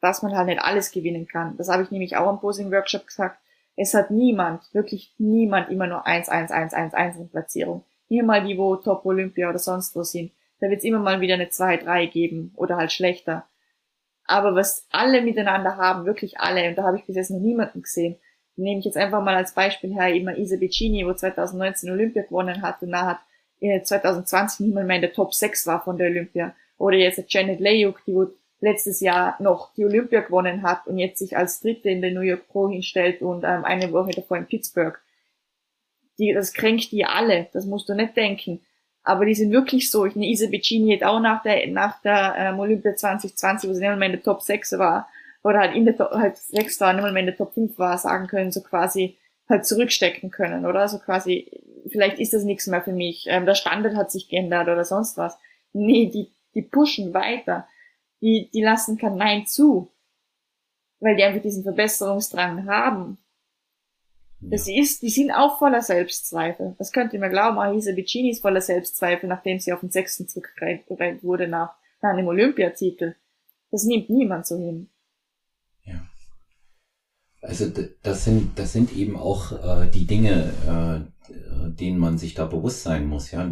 [0.00, 1.56] dass man halt nicht alles gewinnen kann.
[1.56, 3.38] Das habe ich nämlich auch im Posing-Workshop gesagt.
[3.76, 7.84] Es hat niemand, wirklich niemand immer nur 1, 1, 1, 1, 1 in Platzierung.
[8.08, 10.32] Hier mal die, wo Top Olympia oder sonst wo sind.
[10.64, 13.46] Da wird es immer mal wieder eine 2, 3 geben oder halt schlechter.
[14.24, 17.82] Aber was alle miteinander haben, wirklich alle, und da habe ich bis jetzt noch niemanden
[17.82, 18.16] gesehen,
[18.56, 22.82] nehme ich jetzt einfach mal als Beispiel her, immer Isa wo 2019 Olympia gewonnen hat
[22.82, 23.18] und hat
[23.60, 26.56] 2020 niemand mehr in der Top 6 war von der Olympia.
[26.78, 28.16] Oder jetzt Janet Layuk, die
[28.60, 32.22] letztes Jahr noch die Olympia gewonnen hat und jetzt sich als Dritte in der New
[32.22, 34.98] York Pro hinstellt und ähm, eine Woche davor in Pittsburgh.
[36.18, 38.62] Die, das kränkt die alle, das musst du nicht denken.
[39.04, 40.06] Aber die sind wirklich so.
[40.06, 43.80] Ich eine Isa Beccini hat auch nach der, nach der ähm, Olympia 2020, wo sie
[43.80, 45.08] nicht mehr in der Top 6 war,
[45.42, 47.98] oder halt in der Top, halt 6 war, nicht mehr in der Top 5 war,
[47.98, 50.88] sagen können, so quasi halt zurückstecken können, oder?
[50.88, 51.50] So quasi,
[51.88, 55.18] vielleicht ist das nichts mehr für mich, ähm, der Standard hat sich geändert oder sonst
[55.18, 55.38] was.
[55.74, 57.66] Nee, die, die pushen weiter
[58.24, 59.92] die, die lassen kein Nein zu,
[60.98, 63.18] weil die einfach diesen Verbesserungsdrang haben.
[64.50, 66.74] Das ist, die sind auch voller Selbstzweifel.
[66.78, 70.28] Das könnt ihr mir glauben, Ahisa Vicini ist voller Selbstzweifel, nachdem sie auf den sechsten
[70.28, 73.16] zurückgereiht wurde nach, nach einem Olympiatitel.
[73.70, 74.88] Das nimmt niemand so hin.
[75.84, 76.06] Ja.
[77.42, 77.70] Also
[78.02, 82.82] das sind, das sind eben auch äh, die Dinge, äh, denen man sich da bewusst
[82.82, 83.30] sein muss.
[83.30, 83.50] Ja,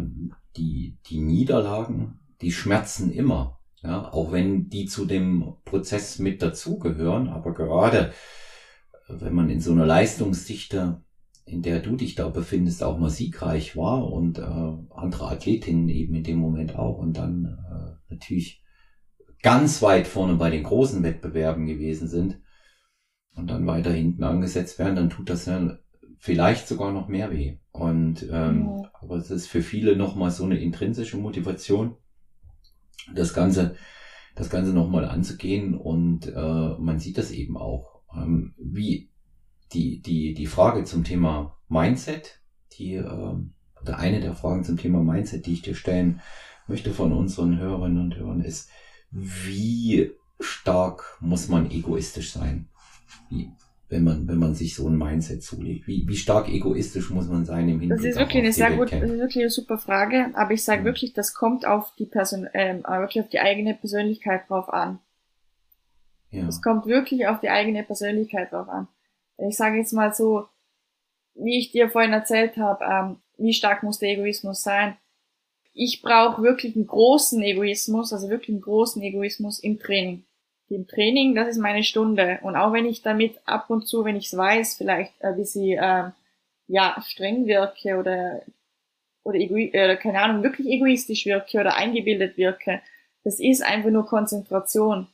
[0.55, 3.59] die, die Niederlagen, die schmerzen immer.
[3.81, 8.13] Ja, auch wenn die zu dem Prozess mit dazugehören, aber gerade
[9.19, 11.01] wenn man in so einer Leistungsdichte,
[11.45, 16.15] in der du dich da befindest, auch mal siegreich war und äh, andere Athletinnen eben
[16.15, 18.63] in dem Moment auch und dann äh, natürlich
[19.41, 22.39] ganz weit vorne bei den großen Wettbewerben gewesen sind
[23.35, 25.77] und dann weiter hinten angesetzt werden, dann tut das ja
[26.17, 27.57] vielleicht sogar noch mehr weh.
[27.71, 28.91] Und ähm, ja.
[29.01, 31.97] aber es ist für viele nochmal so eine intrinsische Motivation
[33.13, 33.75] das Ganze,
[34.35, 39.09] das Ganze nochmal anzugehen und äh, man sieht das eben auch, ähm, wie
[39.73, 42.41] die, die, die Frage zum Thema Mindset,
[42.77, 43.35] die, äh,
[43.81, 46.21] oder eine der Fragen zum Thema Mindset, die ich dir stellen
[46.67, 48.69] möchte von unseren Hörerinnen und Hörern ist,
[49.11, 52.69] wie stark muss man egoistisch sein?
[53.29, 53.51] Wie,
[53.89, 55.87] wenn man, wenn man sich so ein Mindset zulegt?
[55.87, 58.91] Wie, wie stark egoistisch muss man sein im Hinblick Das ist wirklich eine sehr gut,
[58.91, 60.85] das ist wirklich eine super Frage, aber ich sage ja.
[60.85, 64.99] wirklich, das kommt auf die Person, ähm, wirklich auf die eigene Persönlichkeit drauf an.
[66.47, 68.87] Es kommt wirklich auf die eigene Persönlichkeit drauf an.
[69.37, 70.47] Ich sage jetzt mal so,
[71.35, 74.95] wie ich dir vorhin erzählt habe, ähm, wie stark muss der Egoismus sein?
[75.73, 80.23] Ich brauche wirklich einen großen Egoismus, also wirklich einen großen Egoismus im Training
[80.73, 82.39] im Training, das ist meine Stunde.
[82.41, 85.45] Und auch wenn ich damit ab und zu, wenn ich es weiß, vielleicht äh, wie
[85.45, 86.09] sie äh,
[86.67, 88.41] ja streng wirke oder
[89.23, 92.81] oder egoi äh, keine Ahnung, wirklich egoistisch wirke oder eingebildet wirke,
[93.23, 95.07] das ist einfach nur Konzentration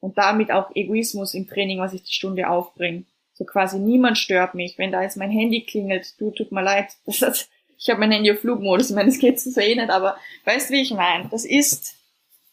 [0.00, 3.04] und damit auch Egoismus im Training, was ich die Stunde aufbringe.
[3.34, 4.76] So quasi niemand stört mich.
[4.78, 8.12] Wenn da jetzt mein Handy klingelt, du tut mir leid, das hat, ich habe mein
[8.12, 11.28] Handy auf Flugmodus, ich meine, das geht so eh nicht, aber weißt wie ich meine?
[11.30, 11.94] Das ist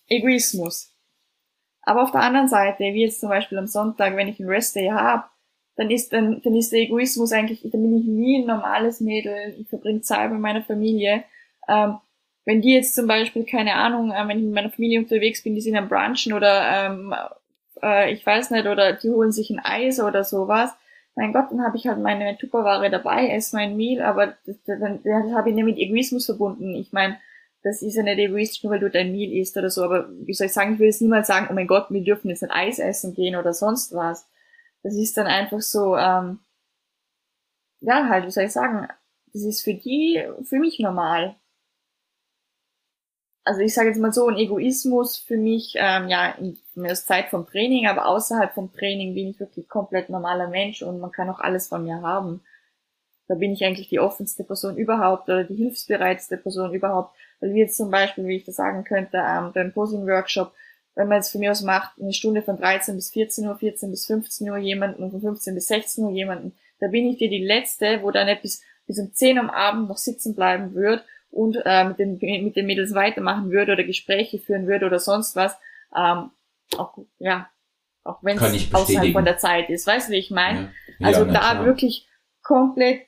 [0.07, 0.93] Egoismus.
[1.81, 4.89] Aber auf der anderen Seite, wie jetzt zum Beispiel am Sonntag, wenn ich einen Restday
[4.89, 5.23] habe,
[5.77, 9.55] dann ist, dann, dann ist der Egoismus eigentlich, dann bin ich nie ein normales Mädel,
[9.59, 11.23] ich verbringe Zeit mit meiner Familie.
[11.67, 11.97] Ähm,
[12.47, 15.53] wenn die jetzt zum Beispiel, keine Ahnung, äh, wenn ich mit meiner Familie unterwegs bin,
[15.53, 17.13] die sind am Brunchen oder ähm,
[17.83, 20.73] äh, ich weiß nicht, oder die holen sich ein Eis oder sowas,
[21.15, 25.03] mein Gott, dann habe ich halt meine Tupperware dabei, esse mein Meal, aber das, dann,
[25.03, 26.73] dann habe ich nicht mit Egoismus verbunden.
[26.75, 27.19] Ich meine,
[27.63, 30.33] das ist ja nicht egoistisch, nur weil du dein Meal isst oder so, aber wie
[30.33, 32.51] soll ich sagen, ich will jetzt niemals sagen, oh mein Gott, wir dürfen jetzt ein
[32.51, 34.25] Eis essen gehen oder sonst was.
[34.83, 36.39] Das ist dann einfach so, ähm,
[37.81, 38.87] ja, halt, wie soll ich sagen,
[39.33, 41.35] das ist für die, für mich normal.
[43.47, 47.29] Also ich sage jetzt mal so, ein Egoismus für mich, ähm, ja, in der Zeit
[47.29, 51.29] vom Training, aber außerhalb vom Training bin ich wirklich komplett normaler Mensch und man kann
[51.29, 52.41] auch alles von mir haben.
[53.29, 57.15] Da bin ich eigentlich die offenste Person überhaupt oder die hilfsbereitste Person überhaupt.
[57.39, 60.51] Weil wie jetzt zum Beispiel, wie ich das sagen könnte, ähm, beim Posing-Workshop,
[60.95, 63.91] wenn man jetzt von mir aus macht, eine Stunde von 13 bis 14 Uhr, 14
[63.91, 67.29] bis 15 Uhr jemanden und von 15 bis 16 Uhr jemanden, da bin ich dir
[67.29, 71.05] die Letzte, wo dann nicht bis, bis um 10 am Abend noch sitzen bleiben wird
[71.29, 75.35] und äh, mit, den, mit den Mädels weitermachen würde oder Gespräche führen würde oder sonst
[75.35, 75.57] was.
[75.95, 76.31] Ähm,
[76.77, 77.49] auch, ja,
[78.03, 79.87] auch wenn es außerhalb von der Zeit ist.
[79.87, 80.71] Weißt du, wie ich meine?
[80.99, 81.07] Ja.
[81.07, 81.65] Also ja, da klar.
[81.65, 82.07] wirklich
[82.41, 83.05] komplett,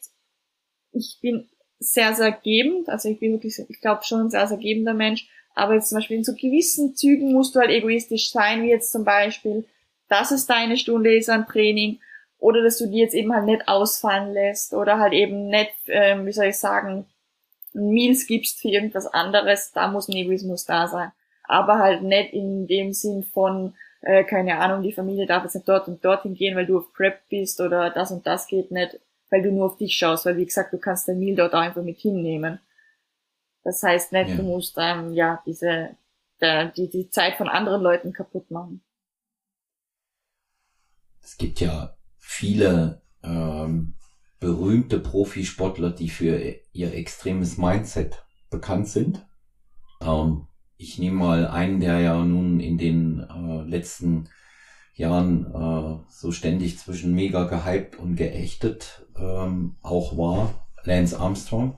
[0.91, 1.49] ich bin
[1.79, 2.89] sehr, sehr gebend.
[2.89, 5.27] Also ich bin wirklich, ich glaube schon ein sehr, sehr gebender Mensch.
[5.55, 8.91] Aber jetzt zum Beispiel in so gewissen Zügen musst du halt egoistisch sein, wie jetzt
[8.91, 9.65] zum Beispiel,
[10.07, 11.99] dass es deine Stunde ist an Training
[12.37, 16.25] oder dass du die jetzt eben halt nicht ausfallen lässt oder halt eben nicht, ähm,
[16.25, 17.05] wie soll ich sagen,
[17.79, 21.11] Meals gibst für irgendwas anderes, da muss ein Egoismus da sein.
[21.43, 25.67] Aber halt nicht in dem Sinn von, äh, keine Ahnung, die Familie darf jetzt nicht
[25.67, 28.99] dort und dorthin gehen, weil du auf Prep bist oder das und das geht nicht,
[29.29, 31.81] weil du nur auf dich schaust, weil wie gesagt, du kannst dein Meal dort einfach
[31.81, 32.59] mit hinnehmen.
[33.63, 34.35] Das heißt nicht, ja.
[34.35, 35.95] du musst ähm, ja diese
[36.41, 38.81] der, die, die Zeit von anderen Leuten kaputt machen.
[41.21, 43.95] Es gibt ja viele ähm,
[44.39, 46.39] berühmte Profisportler, die für
[46.71, 49.25] ihr extremes Mindset bekannt sind.
[50.01, 54.29] Ähm, ich nehme mal einen, der ja nun in den äh, letzten
[54.93, 61.77] Jahren äh, so ständig zwischen mega gehypt und geächtet ähm, auch war, Lance Armstrong,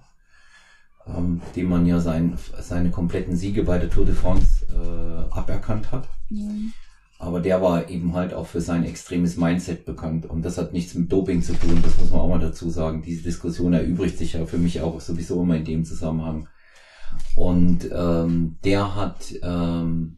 [1.08, 5.92] ähm, dem man ja sein, seine kompletten Siege bei der Tour de France äh, aberkannt
[5.92, 6.08] hat.
[6.30, 6.74] Mhm.
[7.22, 10.26] Aber der war eben halt auch für sein extremes Mindset bekannt.
[10.26, 13.04] Und das hat nichts mit Doping zu tun, das muss man auch mal dazu sagen.
[13.04, 16.50] Diese Diskussion erübrigt sich ja für mich auch sowieso immer in dem Zusammenhang.
[17.36, 20.18] Und ähm, der hat, ähm,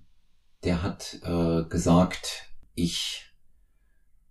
[0.64, 3.34] der hat äh, gesagt, ich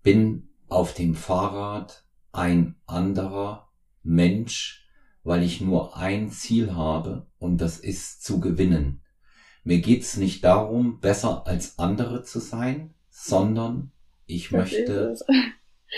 [0.02, 3.68] bin auf dem Fahrrad ein anderer
[4.02, 4.88] Mensch,
[5.24, 9.01] weil ich nur ein Ziel habe und das ist zu gewinnen.
[9.64, 13.92] Mir geht's nicht darum, besser als andere zu sein, sondern
[14.26, 15.16] ich das möchte.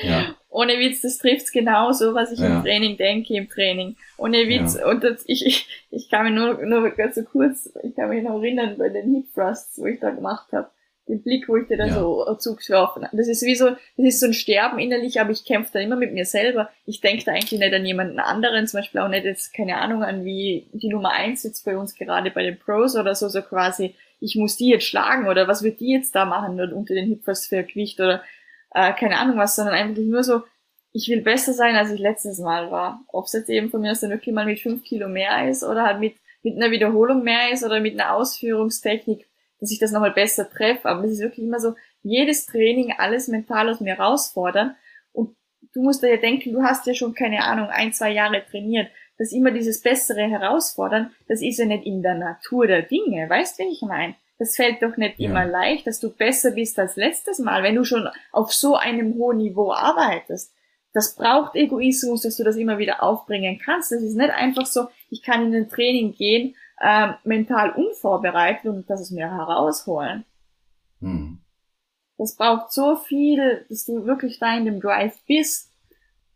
[0.02, 0.34] Ja.
[0.48, 2.56] Ohne Witz, das trifft's genauso, was ich ja.
[2.56, 3.96] im Training denke, im Training.
[4.16, 4.74] Ohne Witz.
[4.74, 4.88] Ja.
[4.88, 8.24] Und das, ich, ich, ich kann mich nur, nur ganz so kurz, ich kann mich
[8.24, 10.68] noch erinnern bei den Hip Thrusts, wo ich da gemacht habe
[11.08, 11.94] den Blick, wo ich dir dann ja.
[11.94, 13.16] so zugeworfen habe.
[13.16, 15.96] Das ist wie so, das ist so ein Sterben innerlich, aber ich kämpfe da immer
[15.96, 16.70] mit mir selber.
[16.86, 20.02] Ich denke da eigentlich nicht an jemanden anderen, zum Beispiel auch nicht jetzt, keine Ahnung,
[20.02, 23.42] an wie die Nummer eins jetzt bei uns gerade bei den Pros oder so, so
[23.42, 26.94] quasi, ich muss die jetzt schlagen oder was wird die jetzt da machen oder unter
[26.94, 28.22] den Hippers für Gewicht oder
[28.74, 30.42] äh, keine Ahnung was, sondern einfach nur so,
[30.92, 33.04] ich will besser sein, als ich letztes Mal war.
[33.08, 35.64] Ob es jetzt eben von mir aus dann wirklich mal mit fünf Kilo mehr ist
[35.64, 39.26] oder halt mit, mit einer Wiederholung mehr ist oder mit einer Ausführungstechnik
[39.60, 40.88] dass ich das nochmal besser treffe.
[40.88, 44.76] Aber es ist wirklich immer so, jedes Training, alles mental aus mir herausfordern.
[45.12, 45.36] Und
[45.72, 48.88] du musst dir ja denken, du hast ja schon, keine Ahnung, ein, zwei Jahre trainiert.
[49.16, 53.30] dass immer dieses bessere Herausfordern, das ist ja nicht in der Natur der Dinge.
[53.30, 54.16] Weißt du, wie ich meine?
[54.38, 55.30] Das fällt doch nicht ja.
[55.30, 59.14] immer leicht, dass du besser bist als letztes Mal, wenn du schon auf so einem
[59.14, 60.52] hohen Niveau arbeitest.
[60.92, 63.92] Das braucht Egoismus, dass du das immer wieder aufbringen kannst.
[63.92, 68.88] Das ist nicht einfach so, ich kann in ein Training gehen äh, mental unvorbereitet und
[68.90, 70.24] das es mir herausholen.
[71.00, 71.38] Hm.
[72.18, 75.70] Das braucht so viel, dass du wirklich da in dem Drive bist.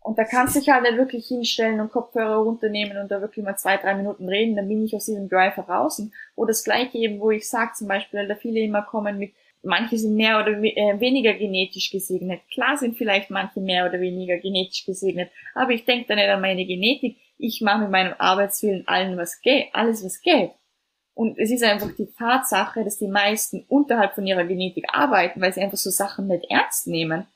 [0.00, 3.44] Und da kannst du dich halt nicht wirklich hinstellen und Kopfhörer runternehmen und da wirklich
[3.44, 6.02] mal zwei, drei Minuten reden, dann bin ich aus diesem Drive heraus.
[6.34, 9.32] Oder das gleiche eben, wo ich sage zum Beispiel, da viele immer kommen mit,
[9.62, 12.40] manche sind mehr oder äh, weniger genetisch gesegnet.
[12.50, 16.40] Klar sind vielleicht manche mehr oder weniger genetisch gesegnet, aber ich denke da nicht an
[16.40, 20.50] meine Genetik ich mache mit meinem Arbeitswillen allen was geht, alles was geht.
[21.14, 25.52] Und es ist einfach die Tatsache, dass die meisten unterhalb von ihrer Genetik arbeiten, weil
[25.52, 27.26] sie einfach so Sachen nicht ernst nehmen.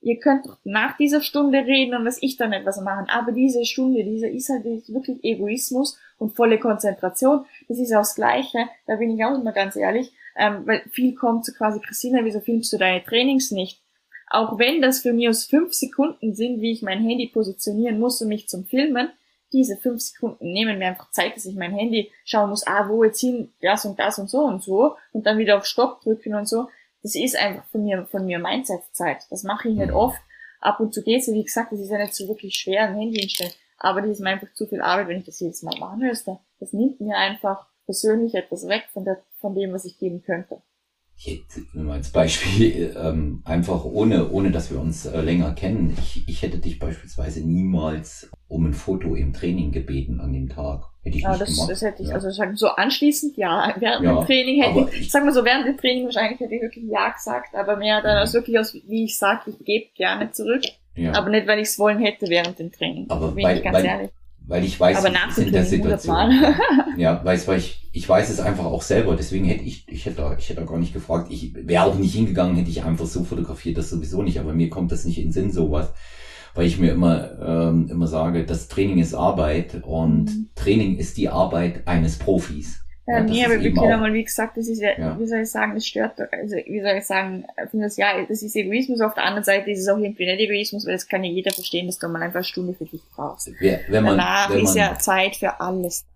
[0.00, 3.64] Ihr könnt doch nach dieser Stunde reden und was ich dann etwas machen, aber diese
[3.64, 7.44] Stunde, dieser ist halt wirklich Egoismus und volle Konzentration.
[7.66, 11.16] Das ist auch das Gleiche, da bin ich auch immer ganz ehrlich, ähm, weil viel
[11.16, 13.82] kommt so quasi, Christina, wieso filmst du deine Trainings nicht?
[14.30, 18.22] Auch wenn das für mich aus fünf Sekunden sind, wie ich mein Handy positionieren muss,
[18.22, 19.10] um mich zum Filmen,
[19.52, 23.04] diese fünf Sekunden nehmen mir einfach Zeit, dass ich mein Handy schauen muss, ah, wo
[23.04, 26.34] jetzt hin, das und das und so und so und dann wieder auf Stopp drücken
[26.34, 26.68] und so.
[27.02, 29.24] Das ist einfach von mir, von mir Mindset-Zeit.
[29.30, 29.96] Das mache ich nicht mhm.
[29.96, 30.20] oft.
[30.60, 33.20] Ab und zu geht's, wie gesagt, das ist ja nicht so wirklich schwer, ein Handy
[33.20, 33.52] hinstellen.
[33.78, 36.38] Aber das ist mir einfach zu viel Arbeit, wenn ich das jedes Mal machen müsste.
[36.58, 40.60] Das nimmt mir einfach persönlich etwas weg von, der, von dem, was ich geben könnte
[41.18, 46.28] hätte nur als Beispiel ähm, einfach ohne, ohne dass wir uns äh, länger kennen, ich,
[46.28, 50.84] ich hätte dich beispielsweise niemals um ein Foto im Training gebeten an dem Tag.
[51.02, 51.70] Hätte ich ja, nicht das, gemacht.
[51.70, 52.14] das hätte ich, ja.
[52.14, 53.74] also sagen, so anschließend ja.
[53.78, 56.54] Während ja, dem Training hätte ich, ich, sag mal so, während dem Training wahrscheinlich hätte
[56.54, 58.22] ich wirklich ja gesagt, aber mehr dann mhm.
[58.22, 60.62] aus wirklich aus, wie ich sage, ich gebe gerne zurück.
[60.94, 61.12] Ja.
[61.12, 63.06] Aber nicht, weil ich es wollen hätte während dem Training.
[63.08, 64.10] Aber bin weil, ich ganz weil, ehrlich
[64.48, 66.32] weil ich weiß, aber nach in der Situation.
[66.96, 69.14] ja, weiß, weil ich, ich weiß es einfach auch selber.
[69.14, 71.30] Deswegen hätte ich, ich hätte, ich hätte gar nicht gefragt.
[71.30, 74.40] Ich wäre auch nicht hingegangen, hätte ich einfach so fotografiert, das sowieso nicht.
[74.40, 75.92] Aber mir kommt das nicht in den Sinn, sowas.
[76.58, 80.50] Weil ich mir immer, ähm, immer sage, das Training ist Arbeit und mhm.
[80.56, 82.80] Training ist die Arbeit eines Profis.
[83.06, 85.50] Ja, nee, aber wir können mal, wie gesagt, das ist ja, ja, wie soll ich
[85.52, 89.14] sagen, das stört, also, wie soll ich sagen, finde das, ja, das ist Egoismus, auf
[89.14, 91.86] der anderen Seite ist es auch irgendwie nicht Egoismus, weil das kann ja jeder verstehen,
[91.86, 93.52] dass du mal einfach eine Stunde für dich brauchst.
[93.60, 96.06] Ja, wenn man, Danach wenn man, ist ja Zeit für alles.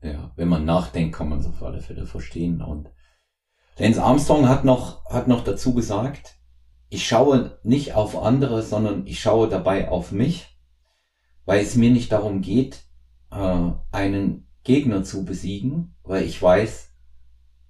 [0.00, 2.88] Ja, wenn man nachdenkt, kann man es auf alle Fälle verstehen und
[3.78, 6.37] Lance Armstrong hat noch, hat noch dazu gesagt,
[6.88, 10.58] ich schaue nicht auf andere, sondern ich schaue dabei auf mich,
[11.44, 12.84] weil es mir nicht darum geht,
[13.30, 16.90] äh, einen Gegner zu besiegen, weil ich weiß,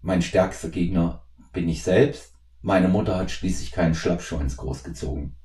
[0.01, 5.37] mein stärkster Gegner bin ich selbst meine Mutter hat schließlich keinen Schlappschwanz großgezogen.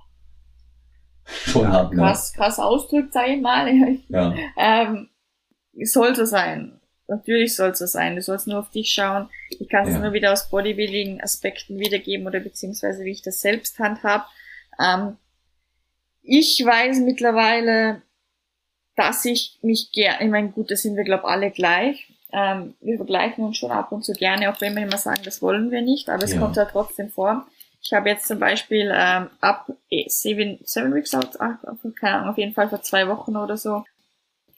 [1.26, 2.02] Schon ja, hart, ne?
[2.02, 3.72] Krass, krass ausdrückt, sag ich mal.
[4.10, 4.34] Ja.
[4.58, 5.10] ähm,
[5.84, 6.80] soll so sein.
[7.08, 8.16] Natürlich soll es so sein.
[8.16, 9.30] Du sollst nur auf dich schauen.
[9.50, 10.00] Ich kann es ja.
[10.00, 14.28] nur wieder aus Bodybuilding-Aspekten wiedergeben oder beziehungsweise wie ich das selbst handhab.
[14.80, 15.18] Ähm,
[16.22, 18.02] ich weiß mittlerweile,
[18.96, 22.08] dass ich mich gerne, ich meine, gut, da sind wir, glaube alle gleich.
[22.32, 25.42] Ähm, wir vergleichen uns schon ab und zu gerne, auch wenn wir immer sagen, das
[25.42, 26.40] wollen wir nicht, aber es ja.
[26.40, 27.46] kommt ja trotzdem vor.
[27.82, 31.58] Ich habe jetzt zum Beispiel ähm, ab eh, seven, seven Weeks out, ach,
[32.00, 33.84] keine Ahnung, auf jeden Fall vor zwei Wochen oder so,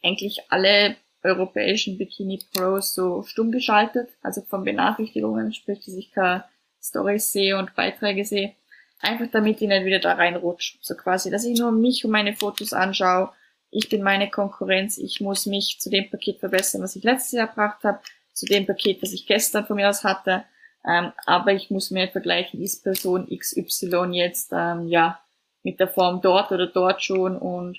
[0.02, 0.96] eigentlich alle
[1.26, 6.44] europäischen Bikini Pros so stumm geschaltet, also von Benachrichtigungen, sprich, dass ich keine
[6.82, 8.54] Stories sehe und Beiträge sehe.
[9.00, 10.78] Einfach damit ich nicht wieder da reinrutsche.
[10.80, 13.30] So quasi, dass ich nur mich und meine Fotos anschaue.
[13.70, 14.96] Ich bin meine Konkurrenz.
[14.96, 18.00] Ich muss mich zu dem Paket verbessern, was ich letztes Jahr gebracht habe,
[18.32, 20.44] zu dem Paket, was ich gestern von mir aus hatte.
[20.86, 25.20] Ähm, aber ich muss mir vergleichen, ist Person XY jetzt ähm, ja
[25.62, 27.78] mit der Form dort oder dort schon und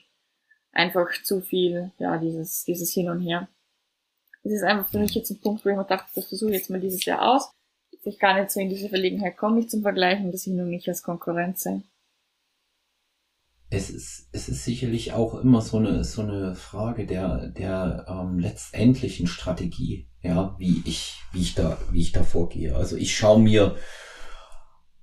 [0.78, 3.50] einfach zu viel, ja, dieses, dieses Hin und Her.
[4.44, 6.58] Das ist einfach für mich jetzt ein Punkt, wo ich mir dachte, das versuche ich
[6.58, 7.52] jetzt mal dieses Jahr aus
[8.08, 10.88] ich gar nicht so in diese Verlegenheit komme, mich zum Vergleichen, dass ich nur mich
[10.88, 11.84] als Konkurrenz sehe.
[13.70, 18.40] Es ist, es ist sicherlich auch immer so eine, so eine Frage der, der ähm,
[18.40, 22.76] letztendlichen Strategie, ja, wie ich, wie ich da, wie ich da vorgehe.
[22.76, 23.76] Also ich schaue mir,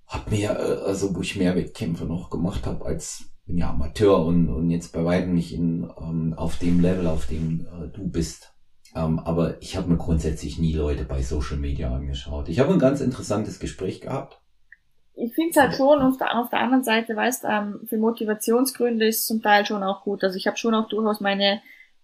[0.06, 4.24] hab mir, äh, also wo ich mehr Wettkämpfe noch gemacht habe als bin ja Amateur
[4.24, 8.08] und, und jetzt bei weitem nicht in, ähm, auf dem Level, auf dem äh, du
[8.08, 8.54] bist.
[8.96, 12.48] Ähm, aber ich habe mir grundsätzlich nie Leute bei Social Media angeschaut.
[12.48, 14.40] Ich habe ein ganz interessantes Gespräch gehabt.
[15.16, 19.06] Ich finde es halt schon, auf der, auf der anderen Seite, weißt ähm, für Motivationsgründe
[19.06, 20.24] ist zum Teil schon auch gut.
[20.24, 21.60] Also ich habe schon auch durchaus meine,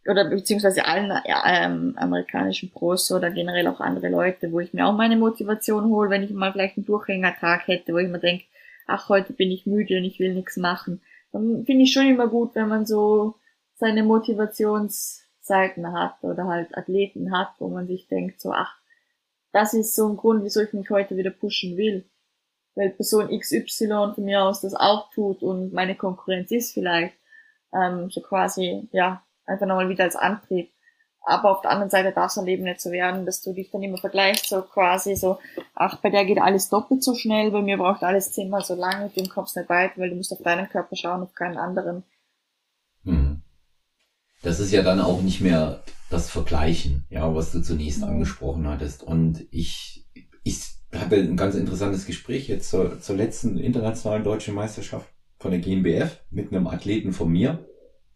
[0.06, 4.96] oder beziehungsweise allen ähm, amerikanischen Pros oder generell auch andere Leute, wo ich mir auch
[4.96, 8.44] meine Motivation hole, wenn ich mal vielleicht einen Durchhängertag hätte, wo ich mir denke,
[8.86, 11.00] ach, heute bin ich müde und ich will nichts machen.
[11.32, 13.34] Finde ich schon immer gut, wenn man so
[13.74, 18.76] seine Motivations Seiten hat oder halt Athleten hat, wo man sich denkt, so, ach,
[19.52, 22.04] das ist so ein Grund, wieso ich mich heute wieder pushen will.
[22.74, 27.14] Weil Person XY von mir aus das auch tut und meine Konkurrenz ist vielleicht
[27.72, 30.70] ähm, so quasi, ja, einfach nochmal wieder als Antrieb.
[31.22, 33.70] Aber auf der anderen Seite darf es dann eben nicht so werden, dass du dich
[33.70, 35.38] dann immer vergleichst, so quasi so,
[35.74, 39.10] ach, bei der geht alles doppelt so schnell, bei mir braucht alles zehnmal so lange,
[39.10, 42.04] dem kommst du nicht weit, weil du musst auf deinen Körper schauen, auf keinen anderen.
[43.02, 43.42] Mhm
[44.42, 49.02] das ist ja dann auch nicht mehr das Vergleichen, ja, was du zunächst angesprochen hattest.
[49.02, 50.06] Und ich,
[50.42, 50.60] ich
[50.92, 55.08] hatte ein ganz interessantes Gespräch jetzt zur, zur letzten internationalen deutschen Meisterschaft
[55.38, 57.66] von der GmbF mit einem Athleten von mir,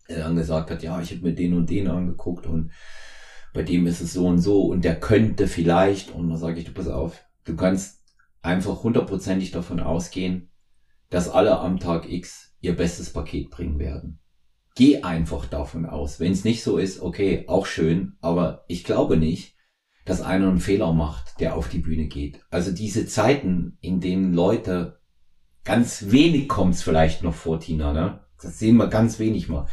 [0.09, 2.73] der dann gesagt hat, ja, ich habe mir den und den angeguckt und
[3.53, 6.67] bei dem ist es so und so und der könnte vielleicht, und da sage ich,
[6.67, 8.03] du pass auf, du kannst
[8.43, 10.51] einfach hundertprozentig davon ausgehen,
[11.11, 14.21] dass alle am Tag X ihr bestes Paket bringen werden
[14.75, 16.21] geh einfach davon aus.
[16.21, 19.57] Wenn es nicht so ist, okay, auch schön, aber ich glaube nicht,
[20.05, 22.41] dass einer einen Fehler macht, der auf die Bühne geht.
[22.51, 25.01] Also diese Zeiten, in denen Leute
[25.65, 28.21] ganz wenig kommt's vielleicht noch vor, Tina, ne?
[28.45, 29.67] Das sehen wir ganz wenig mal.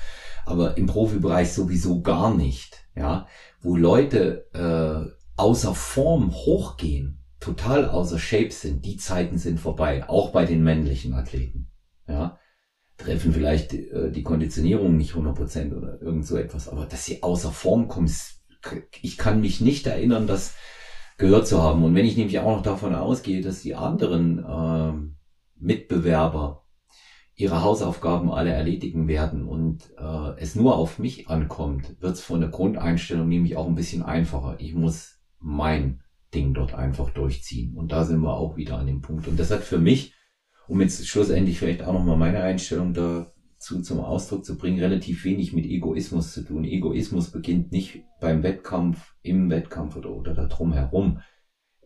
[0.45, 3.27] Aber im Profibereich sowieso gar nicht, ja.
[3.61, 10.31] Wo Leute äh, außer Form hochgehen, total außer Shape sind, die Zeiten sind vorbei, auch
[10.31, 11.67] bei den männlichen Athleten,
[12.07, 12.39] ja
[13.01, 17.51] treffen vielleicht äh, die Konditionierung nicht 100% oder irgend so etwas, aber dass sie außer
[17.51, 18.11] Form kommen,
[19.01, 20.55] ich kann mich nicht erinnern, das
[21.17, 21.83] gehört zu haben.
[21.83, 24.93] Und wenn ich nämlich auch noch davon ausgehe, dass die anderen äh,
[25.59, 26.60] Mitbewerber
[27.41, 32.39] ihre Hausaufgaben alle erledigen werden und äh, es nur auf mich ankommt, wird es von
[32.39, 34.55] der Grundeinstellung nämlich auch ein bisschen einfacher.
[34.59, 37.75] Ich muss mein Ding dort einfach durchziehen.
[37.75, 39.27] Und da sind wir auch wieder an dem Punkt.
[39.27, 40.13] Und das hat für mich
[40.71, 45.51] um jetzt schlussendlich vielleicht auch nochmal meine Einstellung dazu zum Ausdruck zu bringen, relativ wenig
[45.51, 46.63] mit Egoismus zu tun.
[46.63, 51.19] Egoismus beginnt nicht beim Wettkampf, im Wettkampf oder, oder da drum herum.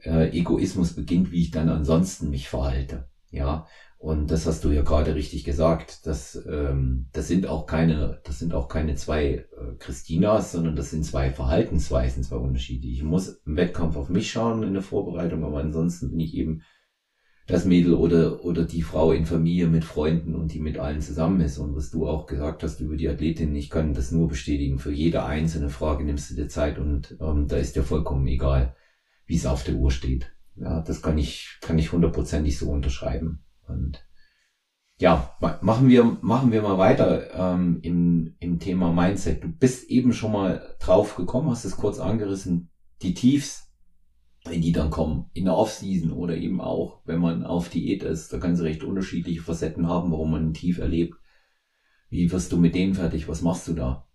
[0.03, 3.09] Äh, Egoismus beginnt, wie ich dann ansonsten mich verhalte.
[3.31, 3.65] Ja,
[3.97, 6.05] und das hast du ja gerade richtig gesagt.
[6.05, 9.45] Das, ähm, das sind auch keine, das sind auch keine zwei äh,
[9.79, 12.87] Christinas, sondern das sind zwei Verhaltensweisen, zwei Unterschiede.
[12.87, 16.61] Ich muss im Wettkampf auf mich schauen in der Vorbereitung, aber ansonsten bin ich eben
[17.47, 21.41] das Mädel oder, oder die Frau in Familie mit Freunden und die mit allen zusammen
[21.41, 21.57] ist.
[21.57, 24.79] Und was du auch gesagt hast über die Athletin, ich kann das nur bestätigen.
[24.79, 28.75] Für jede einzelne Frage nimmst du dir Zeit und ähm, da ist dir vollkommen egal,
[29.27, 30.31] wie es auf der Uhr steht.
[30.55, 33.44] Ja, das kann ich, kann ich hundertprozentig so unterschreiben.
[33.67, 34.05] Und
[34.97, 39.43] ja, machen wir, machen wir mal weiter ähm, im, im Thema Mindset.
[39.43, 43.65] Du bist eben schon mal drauf gekommen, hast es kurz angerissen, die Tiefs
[44.45, 48.31] wenn die dann kommen, in der Off-Season oder eben auch, wenn man auf Diät ist,
[48.31, 51.15] da können sie recht unterschiedliche Facetten haben, warum man ein Tief erlebt.
[52.09, 53.27] Wie wirst du mit denen fertig?
[53.27, 54.07] Was machst du da?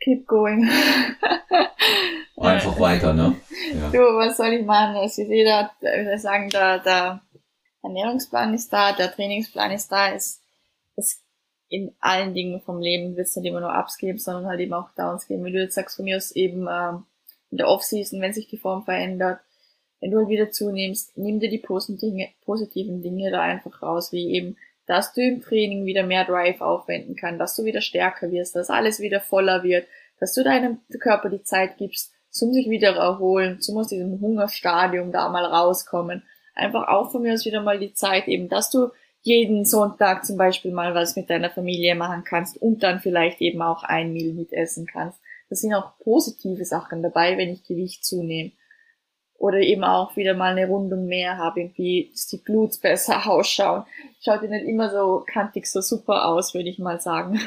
[0.00, 0.68] Keep going.
[2.36, 3.36] Einfach weiter, ne?
[3.74, 3.88] Ja.
[3.92, 4.96] Du, was soll ich machen?
[5.04, 7.20] Ist jeder, ich würde sagen, der, der
[7.82, 10.40] Ernährungsplan ist da, der Trainingsplan ist da, es,
[10.96, 11.22] es
[11.68, 14.74] in allen Dingen vom Leben wird es nicht immer nur Ups geben, sondern halt eben
[14.74, 15.44] auch Downs geben.
[15.44, 17.04] Wie du jetzt sagst, von mir aus eben ähm,
[17.50, 19.40] in der Offseason, wenn sich die Form verändert,
[20.00, 24.56] wenn du halt wieder zunimmst, nimm dir die positiven Dinge da einfach raus, wie eben,
[24.86, 28.68] dass du im Training wieder mehr Drive aufwenden kannst, dass du wieder stärker wirst, dass
[28.68, 29.86] alles wieder voller wird,
[30.18, 35.12] dass du deinem Körper die Zeit gibst, zum sich wieder erholen, zum aus diesem Hungerstadium
[35.12, 36.22] da mal rauskommen.
[36.54, 38.90] Einfach auch von mir aus wieder mal die Zeit eben, dass du
[39.22, 43.62] jeden Sonntag zum Beispiel mal was mit deiner Familie machen kannst und dann vielleicht eben
[43.62, 45.18] auch ein Meal mitessen kannst.
[45.48, 48.52] Da sind auch positive Sachen dabei, wenn ich Gewicht zunehme.
[49.34, 53.84] Oder eben auch wieder mal eine Rundung mehr habe, irgendwie, dass die Glutes besser ausschauen.
[54.20, 57.40] Schaut ja nicht immer so kantig so super aus, würde ich mal sagen.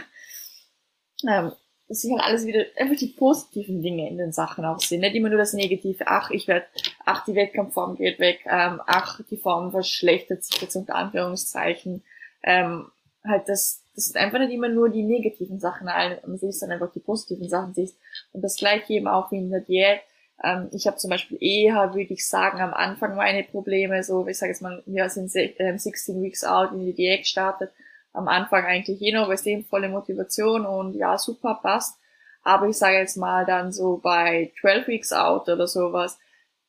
[1.27, 1.51] Ähm,
[1.87, 5.01] dass sich halt alles wieder, einfach die positiven Dinge in den Sachen auch sehen.
[5.01, 6.65] Nicht immer nur das Negative, ach, ich werde,
[7.05, 12.03] ach, die Wettkampfform geht weg, ähm, ach, die Form verschlechtert sich jetzt unter Anführungszeichen.
[12.43, 12.87] Ähm,
[13.23, 16.93] halt das, das sind einfach nicht immer nur die negativen Sachen an siehst, sondern einfach
[16.93, 17.97] die positiven Sachen siehst.
[18.33, 20.01] Und das gleiche eben auch wie in der Diät.
[20.43, 24.37] Ähm, ich habe zum Beispiel eher, würde ich sagen, am Anfang meine Probleme, so, ich
[24.37, 27.71] sage jetzt mal, wir sind 16 Weeks out in die Diät gestartet,
[28.13, 31.97] am Anfang eigentlich eh noch, weißt du, volle Motivation und ja, super, passt.
[32.43, 36.19] Aber ich sage jetzt mal dann so bei 12 Weeks out oder sowas,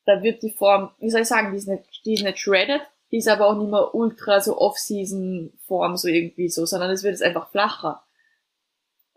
[0.07, 2.81] da wird die Form, wie soll ich sagen, die ist nicht, die ist nicht shredded,
[3.11, 7.13] die ist aber auch nicht mehr ultra so Off-Season-Form so irgendwie so, sondern es wird
[7.13, 8.03] jetzt einfach flacher.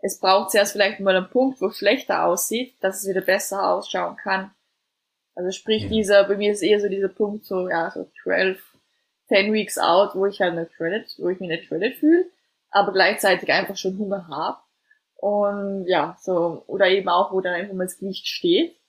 [0.02, 3.70] Es braucht zuerst vielleicht mal einen Punkt, wo es schlechter aussieht, dass es wieder besser
[3.70, 4.50] ausschauen kann.
[5.34, 8.60] Also sprich, dieser, bei mir ist eher so dieser Punkt so, ja, so 12,
[9.28, 12.26] 10 Weeks out, wo ich halt nicht shredded, wo ich mich nicht shredded fühle,
[12.70, 14.58] aber gleichzeitig einfach schon Hunger habe.
[15.16, 18.79] Und ja, so, oder eben auch, wo dann einfach mal das Gewicht steht.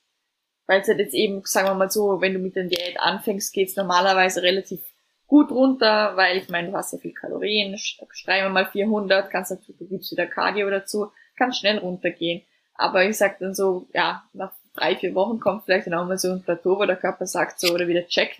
[0.71, 3.51] Weil es halt jetzt eben, sagen wir mal so, wenn du mit der Diät anfängst,
[3.51, 4.79] geht's normalerweise relativ
[5.27, 9.51] gut runter, weil ich meine, du hast ja viel Kalorien, schreiben wir mal 400, kannst
[9.51, 12.43] du, du gibst wieder Cardio dazu, kann schnell runtergehen.
[12.75, 16.17] Aber ich sag dann so, ja, nach drei, vier Wochen kommt vielleicht dann auch mal
[16.17, 18.39] so ein Plateau, wo der Körper sagt so, oder wieder checkt,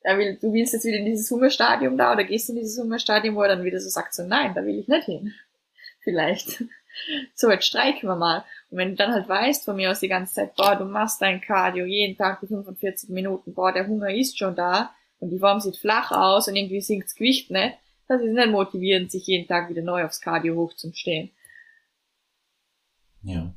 [0.00, 3.36] er will, du willst jetzt wieder in dieses Hungerstadium da, oder gehst in dieses Hungerstadium,
[3.36, 5.32] wo er dann wieder so sagt so, nein, da will ich nicht hin.
[6.02, 6.64] Vielleicht.
[7.34, 8.44] So, jetzt streiken wir mal.
[8.70, 11.20] Und wenn du dann halt weißt von mir aus die ganze Zeit, boah, du machst
[11.20, 15.38] dein Cardio jeden Tag für 45 Minuten, boah, der Hunger ist schon da, und die
[15.38, 17.76] Form sieht flach aus und irgendwie sinkt das Gewicht nicht,
[18.08, 21.30] das ist nicht motivierend, sich jeden Tag wieder neu aufs Cardio hochzustehen.
[23.22, 23.54] Ja.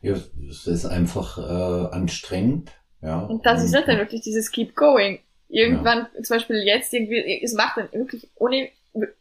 [0.00, 0.14] Ja,
[0.48, 2.70] es ist einfach äh, anstrengend.
[3.02, 3.20] Ja.
[3.20, 5.20] Und das und, ist halt dann wirklich dieses Keep Going.
[5.48, 6.22] Irgendwann, ja.
[6.22, 8.68] zum Beispiel jetzt irgendwie, es macht dann wirklich ohne,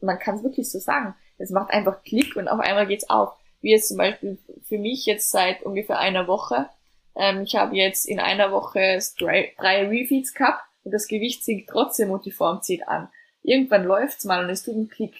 [0.01, 3.36] man kann es wirklich so sagen, es macht einfach Klick und auf einmal geht's auf.
[3.61, 6.69] Wie jetzt zum Beispiel für mich jetzt seit ungefähr einer Woche.
[7.15, 11.69] Ähm, ich habe jetzt in einer Woche drei, drei Refeeds gehabt und das Gewicht sinkt
[11.69, 13.09] trotzdem und die Form zieht an.
[13.43, 15.15] Irgendwann läuft's mal und es tut einen Klick.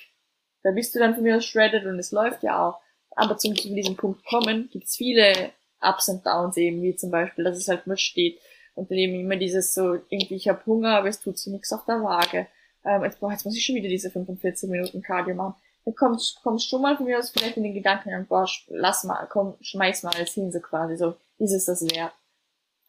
[0.64, 2.80] Da bist du dann von mir aus shredded und es läuft ja auch.
[3.12, 7.44] Aber zum zu diesem Punkt kommen, gibt's viele Ups und Downs eben, wie zum Beispiel,
[7.44, 8.40] dass es halt mal steht.
[8.76, 11.74] Und dann eben immer dieses so, irgendwie ich habe Hunger, aber es tut so nichts
[11.74, 12.48] auf der Waage.
[12.86, 15.56] Ähm, jetzt, boah, jetzt muss ich schon wieder diese 45 Minuten Cardio machen.
[15.96, 19.56] Kommst, kommst schon mal von mir aus vielleicht in den Gedanken, boah, lass mal, komm,
[19.62, 22.14] schmeiß mal alles hin, so quasi, so, ist es das wert?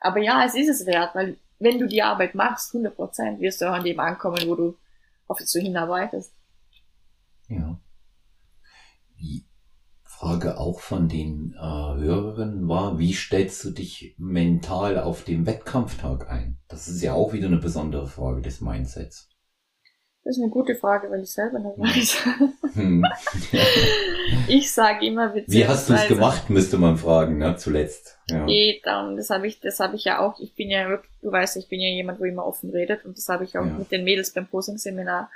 [0.01, 3.67] Aber ja, es ist es wert, weil wenn du die Arbeit machst, 100%, wirst du
[3.67, 4.77] auch an dem ankommen, wo du
[5.27, 6.33] auf das du hinarbeitest.
[7.49, 7.81] Ja.
[9.21, 9.47] Die
[10.03, 16.29] Frage auch von den äh, Hörerinnen war, wie stellst du dich mental auf dem Wettkampftag
[16.29, 16.59] ein?
[16.69, 19.29] Das ist ja auch wieder eine besondere Frage des Mindsets.
[20.29, 22.75] Das ist eine gute Frage, weil ich selber nicht weiß.
[22.75, 23.03] Hm.
[24.49, 28.19] ich sage immer Wie hast du es gemacht, müsste man fragen, ne, zuletzt.
[28.29, 28.47] Ja.
[28.47, 31.57] Eh, dann, das habe ich, das habe ich ja auch, ich bin ja du weißt,
[31.57, 33.73] ich bin ja jemand, wo immer offen redet und das habe ich auch ja.
[33.73, 35.31] mit den Mädels beim Posing-Seminar.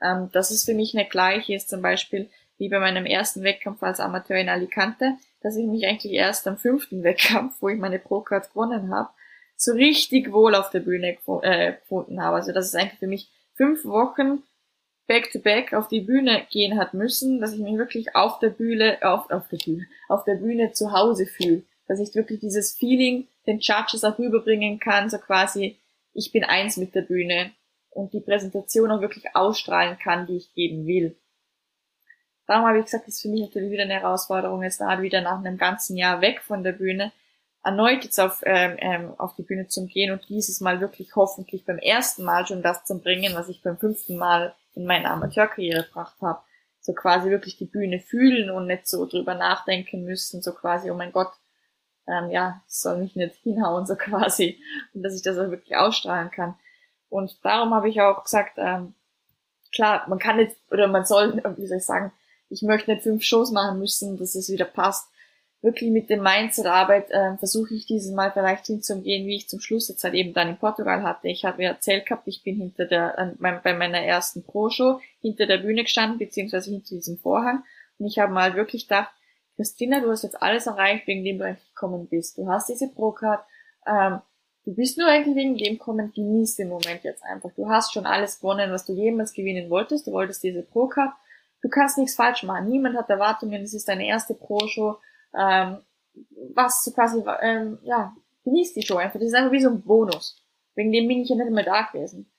[0.00, 3.82] Ähm, dass es für mich nicht gleich ist, zum Beispiel wie bei meinem ersten Wettkampf
[3.82, 7.98] als Amateur in Alicante, dass ich mich eigentlich erst am fünften Wettkampf, wo ich meine
[7.98, 9.10] Pro-Cards gewonnen habe,
[9.56, 12.36] so richtig wohl auf der Bühne äh, gefunden habe.
[12.36, 13.28] Also das ist eigentlich für mich
[13.58, 14.42] fünf Wochen
[15.08, 19.30] back-to-back auf die Bühne gehen hat müssen, dass ich mich wirklich auf der Bühne, auf,
[19.30, 21.62] auf der Bühne, auf der Bühne zu Hause fühle.
[21.86, 25.76] Dass ich wirklich dieses Feeling den Judges auch rüberbringen kann, so quasi,
[26.12, 27.50] ich bin eins mit der Bühne
[27.90, 31.16] und die Präsentation auch wirklich ausstrahlen kann, die ich geben will.
[32.46, 35.20] Darum habe ich gesagt, das ist für mich natürlich wieder eine Herausforderung, jetzt gerade wieder
[35.20, 37.12] nach einem ganzen Jahr weg von der Bühne,
[37.62, 41.64] erneut jetzt auf, ähm, ähm, auf die Bühne zu gehen und dieses Mal wirklich hoffentlich
[41.64, 45.84] beim ersten Mal schon das zu bringen, was ich beim fünften Mal in meiner Amateurkarriere
[45.84, 46.40] gebracht habe.
[46.80, 50.94] So quasi wirklich die Bühne fühlen und nicht so drüber nachdenken müssen, so quasi, oh
[50.94, 51.32] mein Gott,
[52.06, 54.60] ähm, ja, soll mich nicht hinhauen, so quasi,
[54.94, 56.54] und dass ich das auch wirklich ausstrahlen kann.
[57.10, 58.94] Und darum habe ich auch gesagt, ähm,
[59.72, 62.12] klar, man kann nicht, oder man soll, wie soll ich sagen,
[62.48, 65.10] ich möchte nicht fünf Shows machen müssen, dass es wieder passt
[65.60, 69.88] wirklich mit dem Mindset-Arbeit äh, versuche ich dieses Mal vielleicht hinzugehen, wie ich zum Schluss
[69.88, 71.28] jetzt halt eben dann in Portugal hatte.
[71.28, 75.46] Ich habe ja erzählt gehabt, ich bin hinter der, äh, bei meiner ersten Pro-Show hinter
[75.46, 77.64] der Bühne gestanden, beziehungsweise hinter diesem Vorhang.
[77.98, 79.10] Und ich habe mal wirklich gedacht,
[79.56, 82.38] Christina, du hast jetzt alles erreicht, wegen dem du eigentlich gekommen bist.
[82.38, 83.44] Du hast diese Pro-Card,
[83.88, 84.20] ähm,
[84.64, 87.50] du bist nur eigentlich wegen dem gekommen, genieß den Moment jetzt einfach.
[87.56, 90.06] Du hast schon alles gewonnen, was du jemals gewinnen wolltest.
[90.06, 91.12] Du wolltest diese Pro-Card.
[91.62, 92.68] Du kannst nichts falsch machen.
[92.68, 93.64] Niemand hat Erwartungen.
[93.64, 94.98] Es ist deine erste Pro-Show
[95.36, 95.78] ähm,
[96.54, 98.14] was quasi, ähm, ja,
[98.44, 99.18] genießt die Show einfach.
[99.18, 100.42] Das ist einfach wie so ein Bonus.
[100.74, 102.30] Wegen dem bin ich ja nicht immer da gewesen.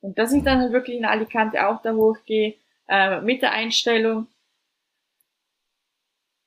[0.00, 2.54] Und dass ich dann wirklich in Alicante auch da hochgehe,
[2.88, 4.26] äh, mit der Einstellung,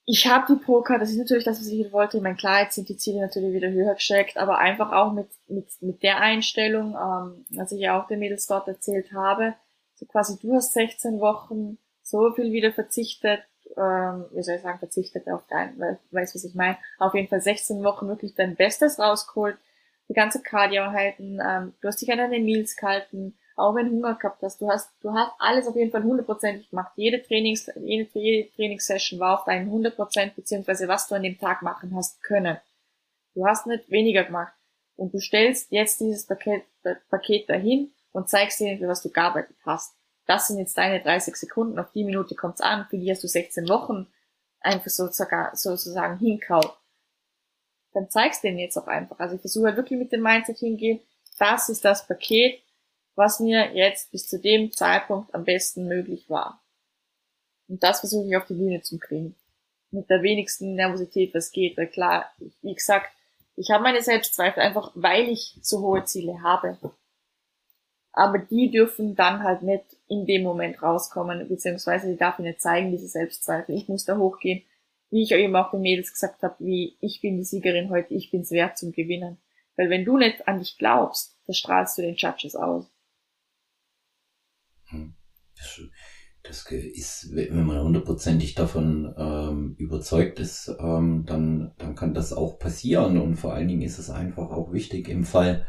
[0.09, 2.15] ich habe die Poker, das ist natürlich das, was ich wollte.
[2.17, 5.27] Ich meine, klar, jetzt sind die Ziele natürlich wieder höher gesteckt, aber einfach auch mit,
[5.47, 9.55] mit, mit der Einstellung, ähm, was ich ja auch den Mädels dort erzählt habe,
[9.95, 13.41] so quasi, du hast 16 Wochen so viel wieder verzichtet,
[13.75, 15.79] ähm, wie soll ich sagen, verzichtet auf dein,
[16.11, 19.57] weißt was ich meine, auf jeden Fall 16 Wochen wirklich dein Bestes rausgeholt,
[20.09, 23.95] die ganze Cardio halten, ähm, du hast dich an deine Meals gehalten, auch wenn du
[23.95, 26.91] Hunger gehabt hast, du hast, du hast alles auf jeden Fall hundertprozentig gemacht.
[26.95, 31.63] Jede Trainings, jede, jede Trainingssession war auf deinen 100% beziehungsweise was du an dem Tag
[31.63, 32.57] machen hast können.
[33.33, 34.53] Du hast nicht weniger gemacht.
[34.95, 36.63] Und du stellst jetzt dieses Paket,
[37.09, 39.96] Paket dahin und zeigst für was du gearbeitet hast
[40.27, 43.27] das sind jetzt deine 30 Sekunden, auf die Minute kommt's an, für die hast du
[43.27, 44.07] 16 Wochen
[44.59, 46.77] einfach sozusagen, sozusagen hinkaut.
[47.93, 49.19] Dann zeigst du denen jetzt auch einfach.
[49.19, 50.99] Also ich versuche halt wirklich mit dem Mindset hingehen,
[51.39, 52.61] das ist das Paket,
[53.15, 56.61] was mir jetzt bis zu dem Zeitpunkt am besten möglich war.
[57.67, 59.35] Und das versuche ich auf die Bühne zu kriegen.
[59.91, 61.77] Mit der wenigsten Nervosität, was geht.
[61.77, 62.29] Weil klar,
[62.61, 63.11] wie gesagt,
[63.55, 66.77] ich habe meine Selbstzweifel einfach, weil ich so hohe Ziele habe
[68.17, 72.91] aber die dürfen dann halt nicht in dem Moment rauskommen, beziehungsweise die darf nicht zeigen,
[72.91, 73.75] diese Selbstzweifel.
[73.75, 74.63] Ich muss da hochgehen,
[75.09, 78.31] wie ich eben auch den Mädels gesagt habe, wie ich bin die Siegerin heute, ich
[78.31, 79.37] bin's wert zum Gewinnen.
[79.75, 82.85] Weil wenn du nicht an dich glaubst, dann strahlst du den Judges aus.
[84.89, 85.15] Hm.
[86.43, 92.57] Das, ist, wenn man hundertprozentig davon ähm, überzeugt ist, ähm, dann, dann kann das auch
[92.57, 93.17] passieren.
[93.17, 95.67] Und vor allen Dingen ist es einfach auch wichtig im Fall,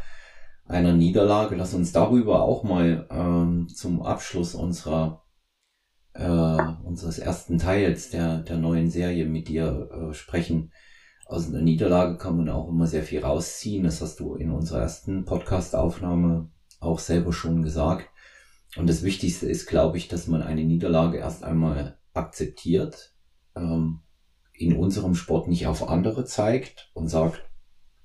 [0.68, 1.56] einer Niederlage.
[1.56, 5.24] Lass uns darüber auch mal ähm, zum Abschluss unserer
[6.14, 10.72] äh, unseres ersten Teils der der neuen Serie mit dir äh, sprechen.
[11.26, 13.84] Aus einer Niederlage kann man auch immer sehr viel rausziehen.
[13.84, 16.50] Das hast du in unserer ersten Podcast-Aufnahme
[16.80, 18.08] auch selber schon gesagt.
[18.76, 23.14] Und das Wichtigste ist, glaube ich, dass man eine Niederlage erst einmal akzeptiert,
[23.56, 24.00] ähm,
[24.52, 27.42] in unserem Sport nicht auf andere zeigt und sagt,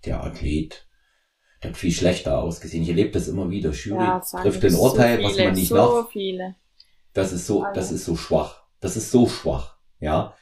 [0.05, 0.87] der Athlet
[1.63, 2.83] hat viel schlechter ausgesehen.
[2.83, 3.71] Ich erlebe das immer wieder.
[3.71, 6.09] Jury ja, trifft ein Urteil, so was man nicht so nach.
[6.09, 6.55] Viele.
[7.13, 8.63] Das ist so, das ist so schwach.
[8.79, 10.33] Das ist so schwach, ja.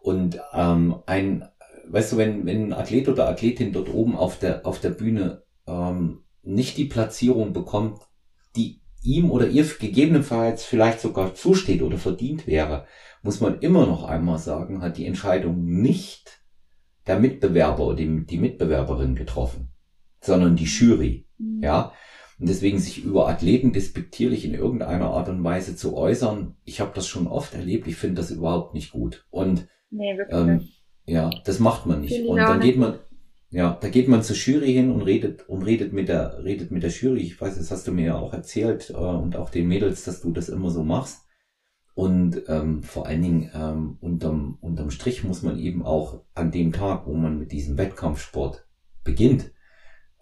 [0.00, 1.48] Und ähm, ein,
[1.88, 5.42] weißt du, wenn, wenn ein Athlet oder Athletin dort oben auf der auf der Bühne
[5.66, 8.00] ähm, nicht die Platzierung bekommt,
[8.56, 12.86] die ihm oder ihr gegebenenfalls vielleicht sogar zusteht oder verdient wäre,
[13.22, 16.42] muss man immer noch einmal sagen, hat die Entscheidung nicht
[17.06, 19.73] der Mitbewerber oder die, die Mitbewerberin getroffen
[20.24, 21.26] sondern die Jury.
[21.38, 21.62] Mhm.
[21.62, 21.92] Ja.
[22.38, 26.92] Und deswegen sich über Athleten despektierlich in irgendeiner Art und Weise zu äußern, ich habe
[26.94, 29.24] das schon oft erlebt, ich finde das überhaupt nicht gut.
[29.30, 30.68] Und nee, ähm,
[31.06, 32.26] ja, das macht man nicht.
[32.26, 32.98] und dann geht man,
[33.50, 36.82] ja, da geht man zur Jury hin und redet und redet mit der, redet mit
[36.82, 37.20] der Jury.
[37.20, 40.20] Ich weiß, das hast du mir ja auch erzählt äh, und auch den Mädels, dass
[40.20, 41.20] du das immer so machst.
[41.94, 46.72] Und ähm, vor allen Dingen ähm, unterm, unterm Strich muss man eben auch an dem
[46.72, 48.66] Tag, wo man mit diesem Wettkampfsport
[49.04, 49.52] beginnt,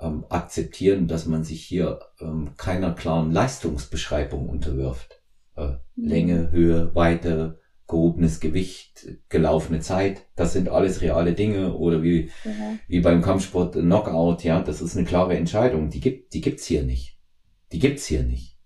[0.02, 5.22] ähm, akzeptieren, dass man sich hier ähm, keiner klaren Leistungsbeschreibung unterwirft.
[5.56, 6.08] Äh, mhm.
[6.08, 12.78] Länge, Höhe, Weite, gehobenes Gewicht, gelaufene Zeit, das sind alles reale Dinge oder wie, mhm.
[12.88, 15.90] wie beim Kampfsport Knockout, ja, das ist eine klare Entscheidung.
[15.90, 17.18] Die gibt, die gibt's hier nicht.
[17.70, 18.58] Die gibt's hier nicht.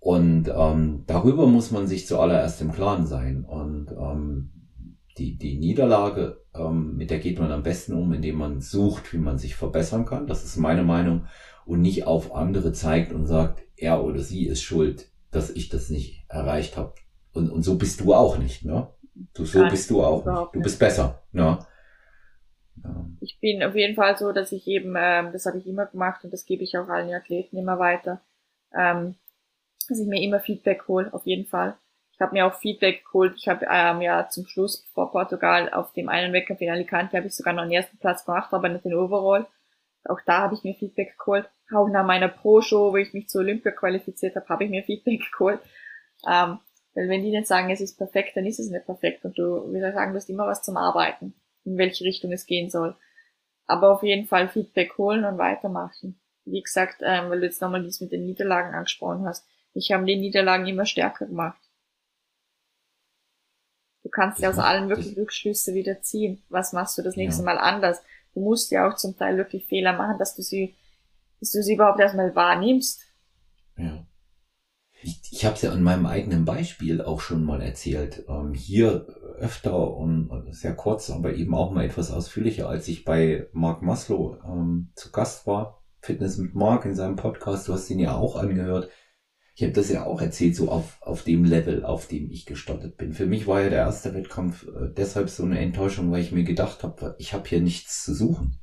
[0.00, 3.44] Und ähm, darüber muss man sich zuallererst im Klaren sein.
[3.44, 4.52] Und ähm,
[5.18, 9.18] die, die Niederlage, ähm, mit der geht man am besten um, indem man sucht, wie
[9.18, 10.26] man sich verbessern kann.
[10.26, 11.26] Das ist meine Meinung.
[11.66, 15.88] Und nicht auf andere zeigt und sagt, er oder sie ist schuld, dass ich das
[15.88, 16.94] nicht erreicht habe.
[17.32, 18.88] Und, und so bist du auch nicht, ne?
[19.32, 20.54] Du, so Nein, bist du auch nicht.
[20.54, 21.58] Du bist besser, ne?
[22.82, 23.06] Ja.
[23.20, 26.24] Ich bin auf jeden Fall so, dass ich eben, ähm, das habe ich immer gemacht
[26.24, 28.20] und das gebe ich auch allen Athleten immer weiter,
[28.76, 29.14] ähm,
[29.88, 31.76] dass ich mir immer Feedback hole, auf jeden Fall.
[32.14, 33.34] Ich habe mir auch Feedback geholt.
[33.36, 37.26] Ich habe ähm, ja zum Schluss vor Portugal auf dem einen Wettkampf in Alicante habe
[37.26, 39.46] ich sogar noch den ersten Platz gemacht, aber nicht den Overall.
[40.04, 41.48] Auch da habe ich mir Feedback geholt.
[41.74, 45.22] Auch nach meiner Pro-Show, wo ich mich zur Olympia qualifiziert habe, habe ich mir Feedback
[45.32, 45.60] geholt.
[46.28, 46.58] Ähm,
[46.94, 49.24] weil wenn die nicht sagen, es ist perfekt, dann ist es nicht perfekt.
[49.24, 51.34] Und du, wie soll ich sagen, du hast immer was zum Arbeiten,
[51.64, 52.94] in welche Richtung es gehen soll.
[53.66, 56.20] Aber auf jeden Fall Feedback holen und weitermachen.
[56.44, 59.44] Wie gesagt, ähm, weil du jetzt nochmal dies mit den Niederlagen angesprochen hast.
[59.72, 61.58] Ich habe die Niederlagen immer stärker gemacht.
[64.14, 66.40] Du kannst ja aus allen wirklich Rückschlüsse wieder ziehen.
[66.48, 67.46] Was machst du das nächste ja.
[67.46, 68.00] Mal anders?
[68.32, 70.76] Du musst ja auch zum Teil wirklich Fehler machen, dass du sie,
[71.40, 73.02] dass du sie überhaupt erstmal wahrnimmst.
[73.76, 74.06] Ja.
[75.02, 78.24] Ich, ich habe es ja an meinem eigenen Beispiel auch schon mal erzählt.
[78.28, 79.04] Ähm, hier
[79.38, 84.38] öfter und sehr kurz, aber eben auch mal etwas ausführlicher, als ich bei Mark Maslow
[84.46, 85.82] ähm, zu Gast war.
[86.00, 88.90] Fitness mit Mark in seinem Podcast, du hast ihn ja auch angehört
[89.54, 92.96] ich habe das ja auch erzählt, so auf, auf dem Level, auf dem ich gestartet
[92.96, 93.12] bin.
[93.12, 96.42] Für mich war ja der erste Wettkampf äh, deshalb so eine Enttäuschung, weil ich mir
[96.42, 98.58] gedacht habe, ich habe hier nichts zu suchen.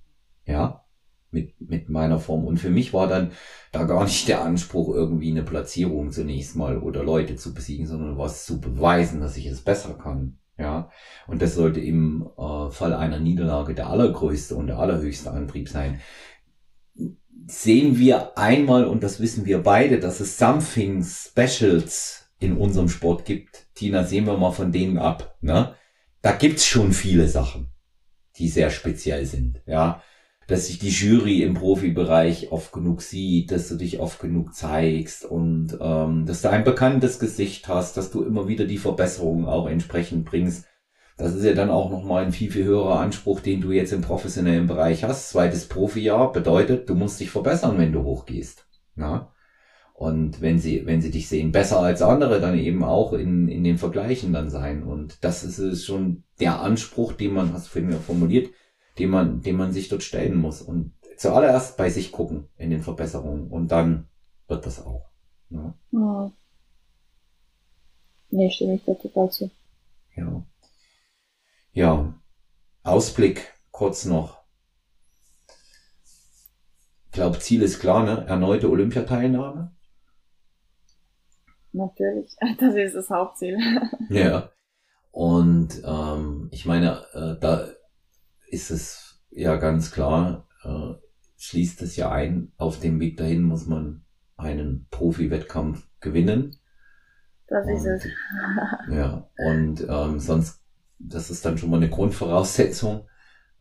[0.46, 0.84] Ja,
[1.32, 2.46] mit, mit meiner Form.
[2.46, 3.32] Und für mich war dann
[3.72, 8.18] da gar nicht der Anspruch, irgendwie eine Platzierung zunächst mal oder Leute zu besiegen, sondern
[8.18, 10.40] was zu beweisen, dass ich es besser kann.
[10.58, 10.92] Ja,
[11.26, 16.02] und das sollte im äh, Fall einer Niederlage der allergrößte und der allerhöchste Antrieb sein
[17.48, 23.26] sehen wir einmal, und das wissen wir beide, dass es Something Specials in unserem Sport
[23.26, 23.68] gibt.
[23.76, 25.38] Tina, sehen wir mal von denen ab.
[25.42, 25.76] Ne?
[26.22, 27.72] Da gibt's schon viele Sachen,
[28.38, 29.62] die sehr speziell sind.
[29.66, 30.02] Ja,
[30.48, 35.24] dass sich die Jury im Profibereich oft genug sieht, dass du dich oft genug zeigst
[35.24, 39.68] und ähm, dass du ein bekanntes Gesicht hast, dass du immer wieder die Verbesserungen auch
[39.68, 40.66] entsprechend bringst.
[41.22, 44.02] Das ist ja dann auch nochmal ein viel, viel höherer Anspruch, den du jetzt im
[44.02, 45.30] professionellen Bereich hast.
[45.30, 48.66] Zweites Profijahr bedeutet, du musst dich verbessern, wenn du hochgehst.
[48.96, 49.32] Na?
[49.94, 53.64] Und wenn sie, wenn sie dich sehen, besser als andere, dann eben auch in, in
[53.64, 54.82] den Vergleichen dann sein.
[54.82, 58.50] Und das ist es schon der Anspruch, den man, hast du vorhin formuliert,
[58.98, 60.64] den man, den man sich dort stellen muss.
[60.64, 63.48] Und zuallererst bei sich gucken in den Verbesserungen.
[63.48, 64.08] Und dann
[64.48, 65.12] wird das auch.
[65.52, 65.76] Ja.
[65.92, 66.32] ja.
[68.32, 69.52] Nee, stimme ich da total zu.
[70.16, 70.44] Ja.
[71.74, 72.14] Ja,
[72.84, 74.42] Ausblick kurz noch.
[77.06, 78.26] Ich glaube, Ziel ist klar, ne?
[78.28, 79.76] Erneute Olympiateilnahme.
[81.72, 83.58] Natürlich, das ist das Hauptziel.
[84.10, 84.52] ja.
[85.12, 87.68] Und ähm, ich meine, äh, da
[88.48, 90.94] ist es ja ganz klar, äh,
[91.38, 94.06] schließt es ja ein, auf dem Weg dahin muss man
[94.38, 96.58] einen Profi-Wettkampf gewinnen.
[97.48, 98.08] Das ist und, es.
[98.90, 100.61] ja, und ähm, sonst
[101.08, 103.08] das ist dann schon mal eine Grundvoraussetzung.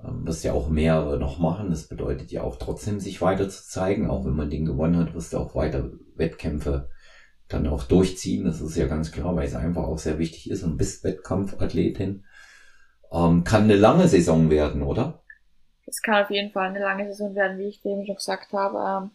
[0.03, 1.71] Ähm, wirst ja auch mehrere noch machen.
[1.71, 4.09] Das bedeutet ja auch trotzdem, sich weiter zu zeigen.
[4.09, 6.89] Auch wenn man den gewonnen hat, wirst du auch weiter Wettkämpfe
[7.49, 8.45] dann auch durchziehen.
[8.45, 12.25] Das ist ja ganz klar, weil es einfach auch sehr wichtig ist und bist Wettkampfathletin.
[13.13, 15.23] Ähm, kann eine lange Saison werden, oder?
[15.87, 18.79] Es kann auf jeden Fall eine lange Saison werden, wie ich dem schon gesagt habe.
[18.79, 19.11] Ähm,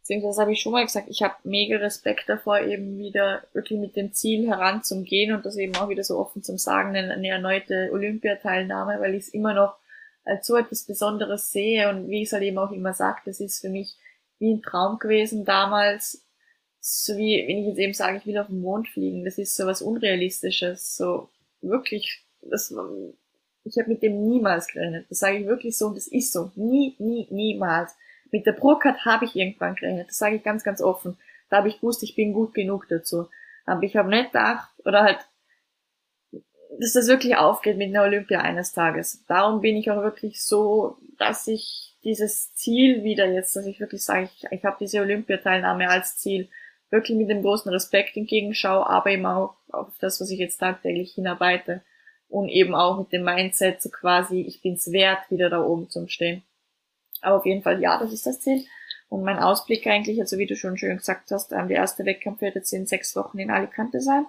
[0.00, 3.96] beziehungsweise habe ich schon mal gesagt, ich habe mega Respekt davor, eben wieder wirklich mit
[3.96, 7.90] dem Ziel heranzugehen und das eben auch wieder so offen zum Sagen, eine, eine erneute
[7.92, 9.76] Olympiateilnahme, weil ich es immer noch
[10.24, 13.40] als so etwas Besonderes sehe und wie ich es halt eben auch immer sage, das
[13.40, 13.96] ist für mich
[14.38, 16.24] wie ein Traum gewesen damals,
[16.80, 19.54] so wie, wenn ich jetzt eben sage, ich will auf den Mond fliegen, das ist
[19.54, 21.28] so was Unrealistisches, so
[21.60, 22.74] wirklich, das,
[23.64, 26.50] ich habe mit dem niemals gerechnet, das sage ich wirklich so und das ist so,
[26.54, 27.92] nie, nie, niemals.
[28.32, 31.16] Mit der Procard habe ich irgendwann gerechnet, das sage ich ganz, ganz offen.
[31.48, 33.28] Da habe ich gewusst, ich bin gut genug dazu.
[33.66, 35.18] Aber ich habe nicht gedacht, oder halt,
[36.78, 39.24] dass das wirklich aufgeht mit einer Olympia eines Tages.
[39.26, 44.04] Darum bin ich auch wirklich so, dass ich dieses Ziel wieder jetzt, dass ich wirklich
[44.04, 46.48] sage, ich, ich habe diese Olympiateilnahme als Ziel,
[46.90, 51.12] wirklich mit dem großen Respekt entgegenschaue, aber eben auch auf das, was ich jetzt tagtäglich
[51.14, 51.82] hinarbeite.
[52.28, 56.06] Und eben auch mit dem Mindset so quasi, ich bin's wert, wieder da oben zu
[56.06, 56.42] stehen.
[57.20, 58.64] Aber auf jeden Fall, ja, das ist das Ziel.
[59.08, 62.40] Und mein Ausblick eigentlich, also wie du schon schön gesagt hast, ähm, der erste Wettkampf
[62.40, 64.26] wird jetzt in sechs Wochen in Alicante sein.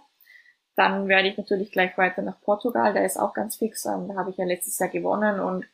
[0.75, 3.85] Dann werde ich natürlich gleich weiter nach Portugal, der ist auch ganz fix.
[3.85, 5.65] Ähm, da habe ich ja letztes Jahr gewonnen und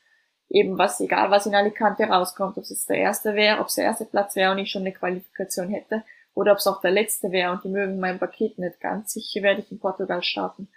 [0.49, 3.75] eben was, egal was in Alicante rauskommt, ob es jetzt der erste wäre, ob es
[3.75, 6.03] der erste Platz wäre und ich schon eine Qualifikation hätte,
[6.33, 9.41] oder ob es auch der letzte wäre und die mögen mein Paket nicht ganz, sicher
[9.41, 10.67] werde ich in Portugal starten.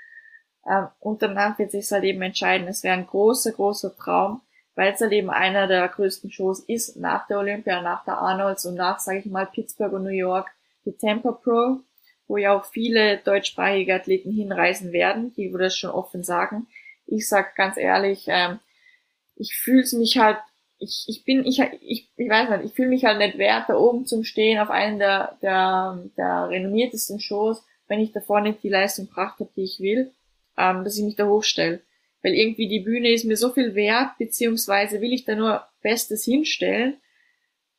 [0.67, 2.69] Ähm, und danach wird sich halt eben entscheiden.
[2.69, 4.41] Es wäre ein großer, großer Traum,
[4.75, 8.65] weil es halt eben einer der größten Shows ist nach der Olympia, nach der Arnolds
[8.65, 10.51] und nach, sage ich mal, Pittsburgh und New York,
[10.85, 11.81] die Tampa Pro,
[12.29, 16.67] wo ja auch viele deutschsprachige Athleten hinreisen werden, die würde das schon offen sagen.
[17.07, 18.61] Ich sag ganz ehrlich, ähm,
[19.37, 20.39] ich fühle mich halt,
[20.79, 23.77] ich, ich bin, ich, ich, ich weiß nicht, ich fühle mich halt nicht wert, da
[23.77, 28.69] oben zum Stehen auf einen der, der, der renommiertesten Shows, wenn ich davor nicht die
[28.69, 30.13] Leistung gebracht habe, die ich will,
[30.57, 31.81] ähm, dass ich mich da hochstelle.
[32.23, 36.25] Weil irgendwie die Bühne ist mir so viel wert, beziehungsweise will ich da nur Bestes
[36.25, 37.01] hinstellen,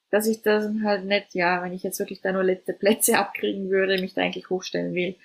[0.09, 3.69] dass ich das halt nicht, ja, wenn ich jetzt wirklich da nur letzte Plätze abkriegen
[3.69, 5.15] würde, mich da eigentlich hochstellen will.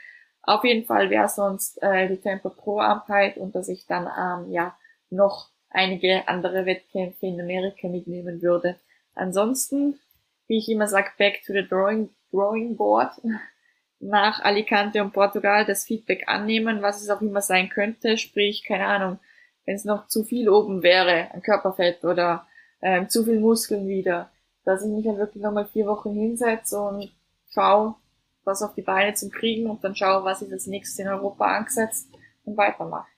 [0.42, 4.52] Auf jeden Fall wäre sonst äh, die Tempo Pro Ampheit und dass ich dann ähm,
[4.52, 4.76] ja
[5.10, 8.76] noch einige andere Wettkämpfe in Amerika mitnehmen würde.
[9.14, 9.98] Ansonsten,
[10.46, 13.10] wie ich immer sage, back to the drawing, drawing board.
[13.98, 18.18] Nach Alicante und Portugal das Feedback annehmen, was es auch immer sein könnte.
[18.18, 19.18] Sprich, keine Ahnung,
[19.64, 22.46] wenn es noch zu viel oben wäre, ein Körperfett oder
[22.82, 24.30] ähm, zu viel Muskeln wieder,
[24.64, 27.10] dass ich mich halt wirklich nochmal vier Wochen hinsetze und
[27.48, 27.96] schaue,
[28.44, 31.46] was auf die Beine zum Kriegen und dann schaue, was ich als nächstes in Europa
[31.46, 32.08] angesetzt
[32.44, 33.08] und weitermache.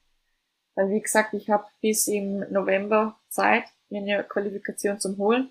[0.75, 5.51] Weil wie gesagt, ich habe bis im November Zeit, mir eine Qualifikation zum Holen.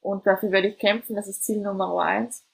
[0.00, 2.44] Und dafür werde ich kämpfen, das ist Ziel Nummer eins.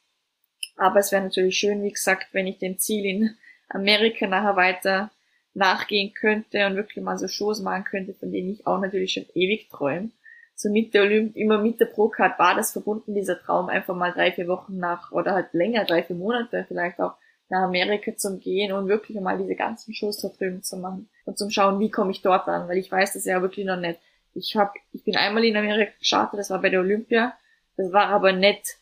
[0.78, 3.36] Aber es wäre natürlich schön, wie gesagt, wenn ich dem Ziel in
[3.68, 5.10] Amerika nachher weiter
[5.54, 9.26] nachgehen könnte und wirklich mal so Shows machen könnte, von denen ich auch natürlich schon
[9.34, 10.10] ewig träume.
[10.54, 14.12] So mit der Olymp, immer mit der Procard war das verbunden, dieser Traum, einfach mal
[14.12, 17.14] drei, vier Wochen nach, oder halt länger, drei, vier Monate vielleicht auch,
[17.50, 21.38] nach Amerika zu gehen und wirklich mal diese ganzen Shows da drüben zu machen und
[21.38, 23.98] zum Schauen, wie komme ich dort an, weil ich weiß das ja wirklich noch nicht.
[24.34, 27.32] Ich hab, ich bin einmal in Amerika gestartet, das war bei der Olympia,
[27.76, 28.76] das war aber nicht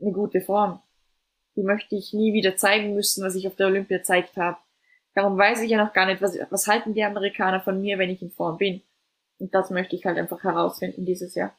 [0.00, 0.80] eine gute Form.
[1.60, 4.56] Die möchte ich nie wieder zeigen müssen, was ich auf der Olympia gezeigt habe.
[5.14, 8.10] Darum weiß ich ja noch gar nicht, was, was halten die Amerikaner von mir, wenn
[8.10, 8.82] ich in Form bin.
[9.38, 11.54] Und das möchte ich halt einfach herausfinden dieses Jahr.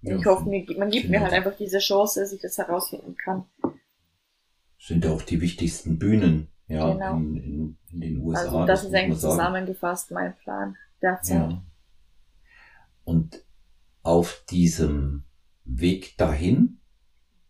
[0.00, 3.46] Ja, ich hoffe, man gibt mir halt einfach diese Chance, dass ich das herausfinden kann
[4.78, 7.16] sind auch die wichtigsten Bühnen ja, genau.
[7.16, 8.40] in, in, in, den USA.
[8.40, 11.50] Also das, das ist eigentlich zusammengefasst mein Plan derzeit.
[11.50, 11.62] Ja.
[13.04, 13.44] Und
[14.02, 15.24] auf diesem
[15.64, 16.77] Weg dahin,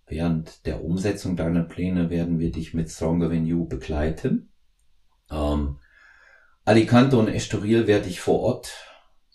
[0.09, 4.51] während der Umsetzung deiner Pläne, werden wir dich mit Stronger Than You begleiten.
[5.31, 5.79] Ähm,
[6.65, 8.73] Alicante und Estoril werde ich vor Ort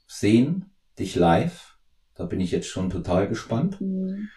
[0.07, 1.77] sehen, dich live.
[2.15, 3.81] Da bin ich jetzt schon total gespannt.
[3.81, 4.29] Mhm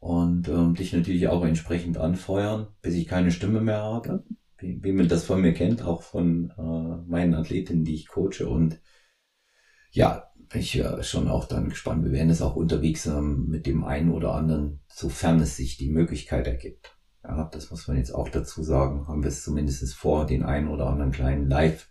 [0.00, 4.24] und ähm, dich natürlich auch entsprechend anfeuern, bis ich keine Stimme mehr habe,
[4.58, 8.46] wie, wie man das von mir kennt, auch von äh, meinen Athletinnen, die ich coache.
[8.46, 8.80] Und
[9.90, 12.04] ja, ich ja schon auch dann gespannt.
[12.04, 15.90] Wir werden es auch unterwegs ähm, mit dem einen oder anderen, sofern es sich die
[15.90, 16.96] Möglichkeit ergibt.
[17.22, 19.06] Ja, das muss man jetzt auch dazu sagen.
[19.08, 21.88] Haben wir es zumindest vor, den einen oder anderen kleinen Live-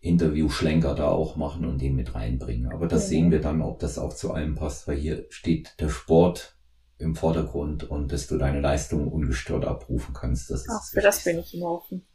[0.00, 2.70] Interview-Schlenker da auch machen und den mit reinbringen.
[2.70, 3.08] Aber das ja.
[3.08, 6.56] sehen wir dann, ob das auch zu allem passt, weil hier steht der Sport
[6.98, 10.50] im Vordergrund und dass du deine Leistung ungestört abrufen kannst.
[10.50, 12.06] Das ist Ach, für das bin ich immer offen.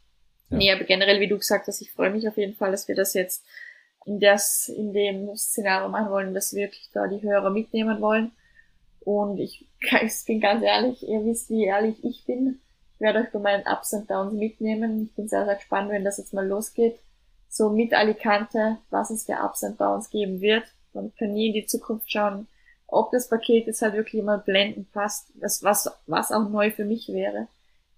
[0.50, 0.58] Ja.
[0.58, 2.94] Nee, aber generell, wie du gesagt hast, ich freue mich auf jeden Fall, dass wir
[2.94, 3.44] das jetzt
[4.04, 8.32] in, das, in dem Szenario machen wollen, dass wir wirklich da die Hörer mitnehmen wollen.
[9.00, 9.66] Und ich,
[10.02, 12.60] ich bin ganz ehrlich, ihr wisst, wie ehrlich ich bin.
[12.94, 15.04] Ich werde euch bei meinen Ups und Downs mitnehmen.
[15.04, 16.98] Ich bin sehr, sehr gespannt, wenn das jetzt mal losgeht.
[17.48, 20.64] So mit Alicante, was es für Ups und Downs geben wird.
[20.92, 22.46] Man kann nie in die Zukunft schauen
[22.94, 26.84] ob das Paket jetzt halt wirklich immer blendend passt, das was, was auch neu für
[26.84, 27.48] mich wäre.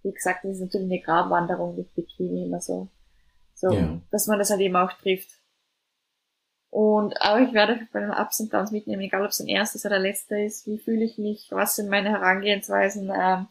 [0.02, 2.88] Wie gesagt, das ist natürlich eine Grabwanderung mit Bikini immer so.
[3.54, 4.00] So, ja.
[4.10, 5.30] dass man das halt eben auch trifft.
[6.76, 9.86] Und, aber ich werde bei den Ups und Downs mitnehmen, egal ob es ein erstes
[9.86, 10.66] oder letzter ist.
[10.66, 11.48] Wie fühle ich mich?
[11.50, 13.10] Was sind meine Herangehensweisen?
[13.18, 13.46] Ähm,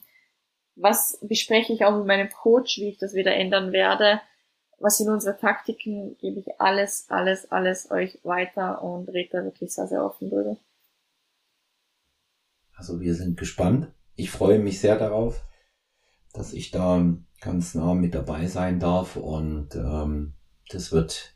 [0.75, 4.21] was bespreche ich auch mit meinem Coach, wie ich das wieder ändern werde?
[4.77, 6.15] Was sind unsere Taktiken?
[6.19, 10.57] Gebe ich alles, alles, alles euch weiter und rede da wirklich sehr, sehr offen drüber.
[12.75, 13.91] Also wir sind gespannt.
[14.15, 15.43] Ich freue mich sehr darauf,
[16.31, 17.03] dass ich da
[17.41, 20.35] ganz nah mit dabei sein darf und ähm,
[20.69, 21.34] das wird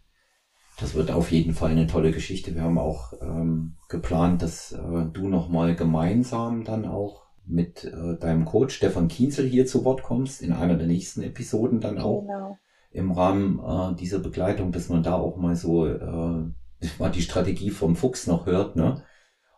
[0.80, 2.56] das wird auf jeden Fall eine tolle Geschichte.
[2.56, 8.46] Wir haben auch ähm, geplant, dass äh, du nochmal gemeinsam dann auch mit äh, deinem
[8.46, 12.22] Coach Stefan Kienzel hier zu Wort kommst, in einer der nächsten Episoden dann auch.
[12.22, 12.58] Genau.
[12.92, 16.00] Im Rahmen äh, dieser Begleitung, dass man da auch mal so äh,
[17.00, 19.04] mal die Strategie vom Fuchs noch hört, ne?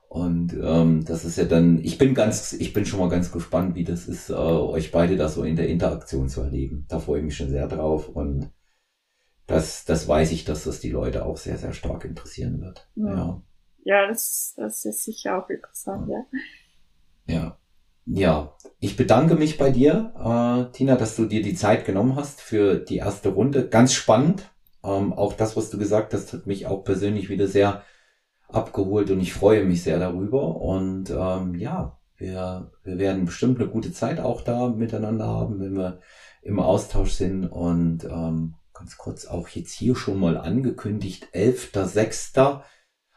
[0.09, 3.75] Und ähm, das ist ja dann, ich bin ganz, ich bin schon mal ganz gespannt,
[3.75, 6.85] wie das ist, äh, euch beide da so in der Interaktion zu erleben.
[6.89, 8.49] Da freue ich mich schon sehr drauf und
[9.51, 12.89] das, das weiß ich, dass das die Leute auch sehr, sehr stark interessieren wird.
[12.95, 13.43] Ja, ja.
[13.83, 16.25] ja das, das ist sicher auch interessant, ja.
[17.27, 17.57] Ja.
[18.05, 22.41] Ja, ich bedanke mich bei dir, äh, Tina, dass du dir die Zeit genommen hast
[22.41, 23.69] für die erste Runde.
[23.69, 24.49] Ganz spannend.
[24.83, 27.83] Ähm, auch das, was du gesagt hast, hat mich auch persönlich wieder sehr
[28.47, 30.57] abgeholt und ich freue mich sehr darüber.
[30.57, 35.75] Und ähm, ja, wir, wir werden bestimmt eine gute Zeit auch da miteinander haben, wenn
[35.75, 35.99] wir
[36.41, 37.45] im Austausch sind.
[37.45, 42.61] Und ähm, ganz kurz auch jetzt hier schon mal angekündigt, 11.06.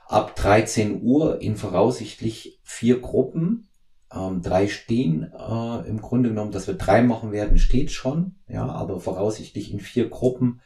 [0.07, 3.71] ab 13 Uhr in voraussichtlich vier Gruppen.
[4.13, 8.35] Ähm, drei stehen äh, im Grunde genommen, dass wir drei machen werden, steht schon.
[8.47, 10.61] Ja, aber voraussichtlich in vier Gruppen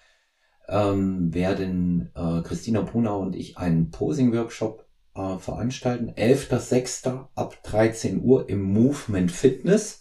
[0.69, 4.85] ähm, werden äh, Christina Brunau und ich einen Posing-Workshop
[5.15, 6.11] äh, veranstalten.
[6.11, 7.29] 11.06.
[7.37, 10.01] ab 13 Uhr im Movement Fitness.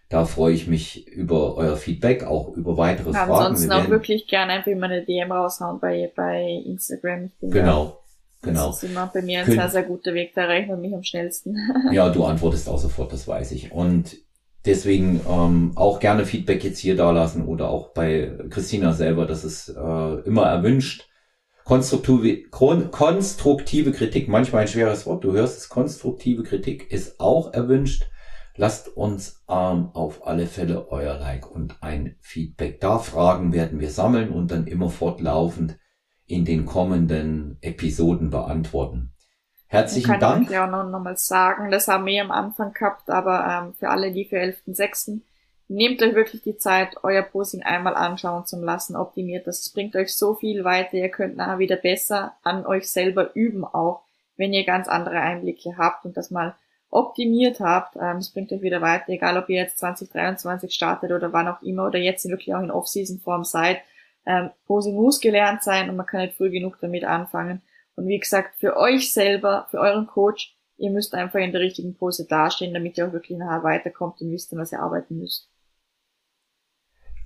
[0.09, 3.31] Da freue ich mich über euer Feedback, auch über weitere ja, Fragen.
[3.31, 7.31] Ansonsten auch wirklich gerne einfach mal eine DM raushauen bei, bei Instagram.
[7.41, 8.01] genau,
[8.41, 8.67] genau.
[8.67, 10.93] Das ist immer bei mir ein Kön sehr, sehr guter Weg, da erreicht man mich
[10.93, 11.55] am schnellsten.
[11.91, 13.71] ja, du antwortest auch sofort, das weiß ich.
[13.71, 14.17] Und
[14.65, 19.45] deswegen ähm, auch gerne Feedback jetzt hier da lassen oder auch bei Christina selber, das
[19.45, 21.08] ist äh, immer erwünscht.
[21.69, 28.09] Konstruktive, konstruktive Kritik, manchmal ein schweres Wort, du hörst es, konstruktive Kritik ist auch erwünscht.
[28.55, 32.97] Lasst uns ähm, auf alle Fälle euer Like und ein Feedback da.
[32.97, 35.77] Fragen werden wir sammeln und dann immer fortlaufend
[36.25, 39.13] in den kommenden Episoden beantworten.
[39.67, 40.49] Herzlichen kann Dank.
[40.49, 43.89] Ich auch noch, noch mal sagen, das haben wir am Anfang gehabt, aber ähm, für
[43.89, 45.21] alle, die für 11.6.
[45.71, 49.69] Nehmt euch wirklich die Zeit, euer Posing einmal anschauen zu lassen, optimiert das.
[49.69, 54.01] Bringt euch so viel weiter, ihr könnt nachher wieder besser an euch selber üben auch,
[54.35, 56.55] wenn ihr ganz andere Einblicke habt und das mal
[56.89, 57.95] optimiert habt.
[57.97, 61.61] Ähm, es bringt euch wieder weiter, egal ob ihr jetzt 2023 startet oder wann auch
[61.61, 63.79] immer oder jetzt wirklich auch in Off-Season-Form seid.
[64.25, 67.61] Ähm, Posing muss gelernt sein und man kann nicht früh genug damit anfangen.
[67.95, 71.95] Und wie gesagt, für euch selber, für euren Coach, ihr müsst einfach in der richtigen
[71.95, 75.48] Pose dastehen, damit ihr auch wirklich nachher weiterkommt und wisst, was ihr arbeiten müsst.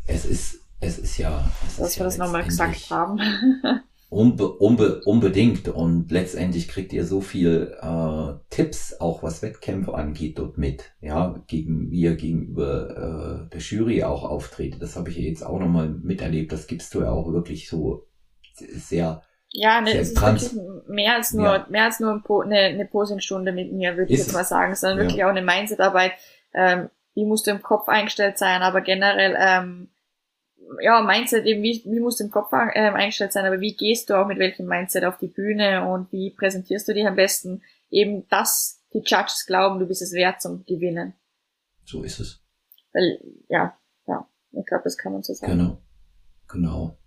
[0.06, 1.50] Es ist, es ist ja.
[1.68, 3.20] Es Dass ist wir ja das nochmal gesagt haben.
[4.14, 5.68] Unbe unbe unbedingt.
[5.70, 10.94] Und letztendlich kriegt ihr so viel äh, Tipps, auch was Wettkämpfe angeht, dort mit.
[11.02, 14.78] Ja, gegen wie ihr gegenüber äh, der Jury auch auftrete.
[14.78, 16.52] Das habe ich jetzt auch nochmal miterlebt.
[16.52, 18.06] Das gibst du ja auch wirklich so
[18.56, 19.24] sehr.
[19.50, 20.54] Ja, ne, es ist wirklich
[20.88, 21.68] mehr als nur, ja.
[21.70, 25.04] mehr als nur eine, eine Posingstunde mit mir, würde ich jetzt mal sagen, sondern ja.
[25.06, 26.12] wirklich auch eine Mindsetarbeit.
[26.54, 29.90] Ähm, wie musst du im Kopf eingestellt sein, aber generell ähm,
[30.82, 34.10] ja, Mindset eben, wie, wie musst du im Kopf äh, eingestellt sein, aber wie gehst
[34.10, 37.62] du auch mit welchem Mindset auf die Bühne und wie präsentierst du dich am besten?
[37.90, 41.14] Eben, dass die Judges glauben, du bist es wert zum Gewinnen.
[41.86, 42.44] So ist es.
[42.94, 45.52] Weil, ja, ja, ich glaube, das kann man so sagen.
[45.52, 45.82] Genau,
[46.48, 46.98] genau.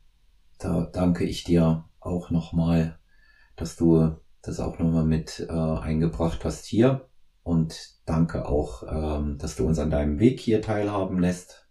[0.58, 2.98] Da danke ich dir auch nochmal,
[3.56, 7.08] dass du das auch nochmal mit äh, eingebracht hast hier.
[7.42, 11.65] Und danke auch, ähm, dass du uns an deinem Weg hier teilhaben lässt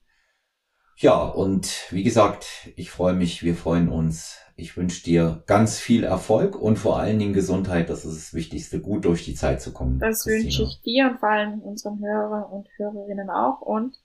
[0.98, 4.38] ja, und wie gesagt, ich freue mich, wir freuen uns.
[4.58, 7.90] Ich wünsche dir ganz viel Erfolg und vor allen Dingen Gesundheit.
[7.90, 10.00] Das ist das Wichtigste, gut durch die Zeit zu kommen.
[10.00, 13.60] Das wünsche ich dir und vor allem unseren Hörer und Hörerinnen auch.
[13.60, 13.98] Und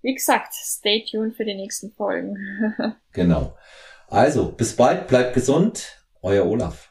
[0.00, 2.36] wie gesagt, stay tuned für die nächsten Folgen.
[3.12, 3.54] genau.
[4.08, 6.02] Also, bis bald, bleibt gesund.
[6.22, 6.89] Euer Olaf.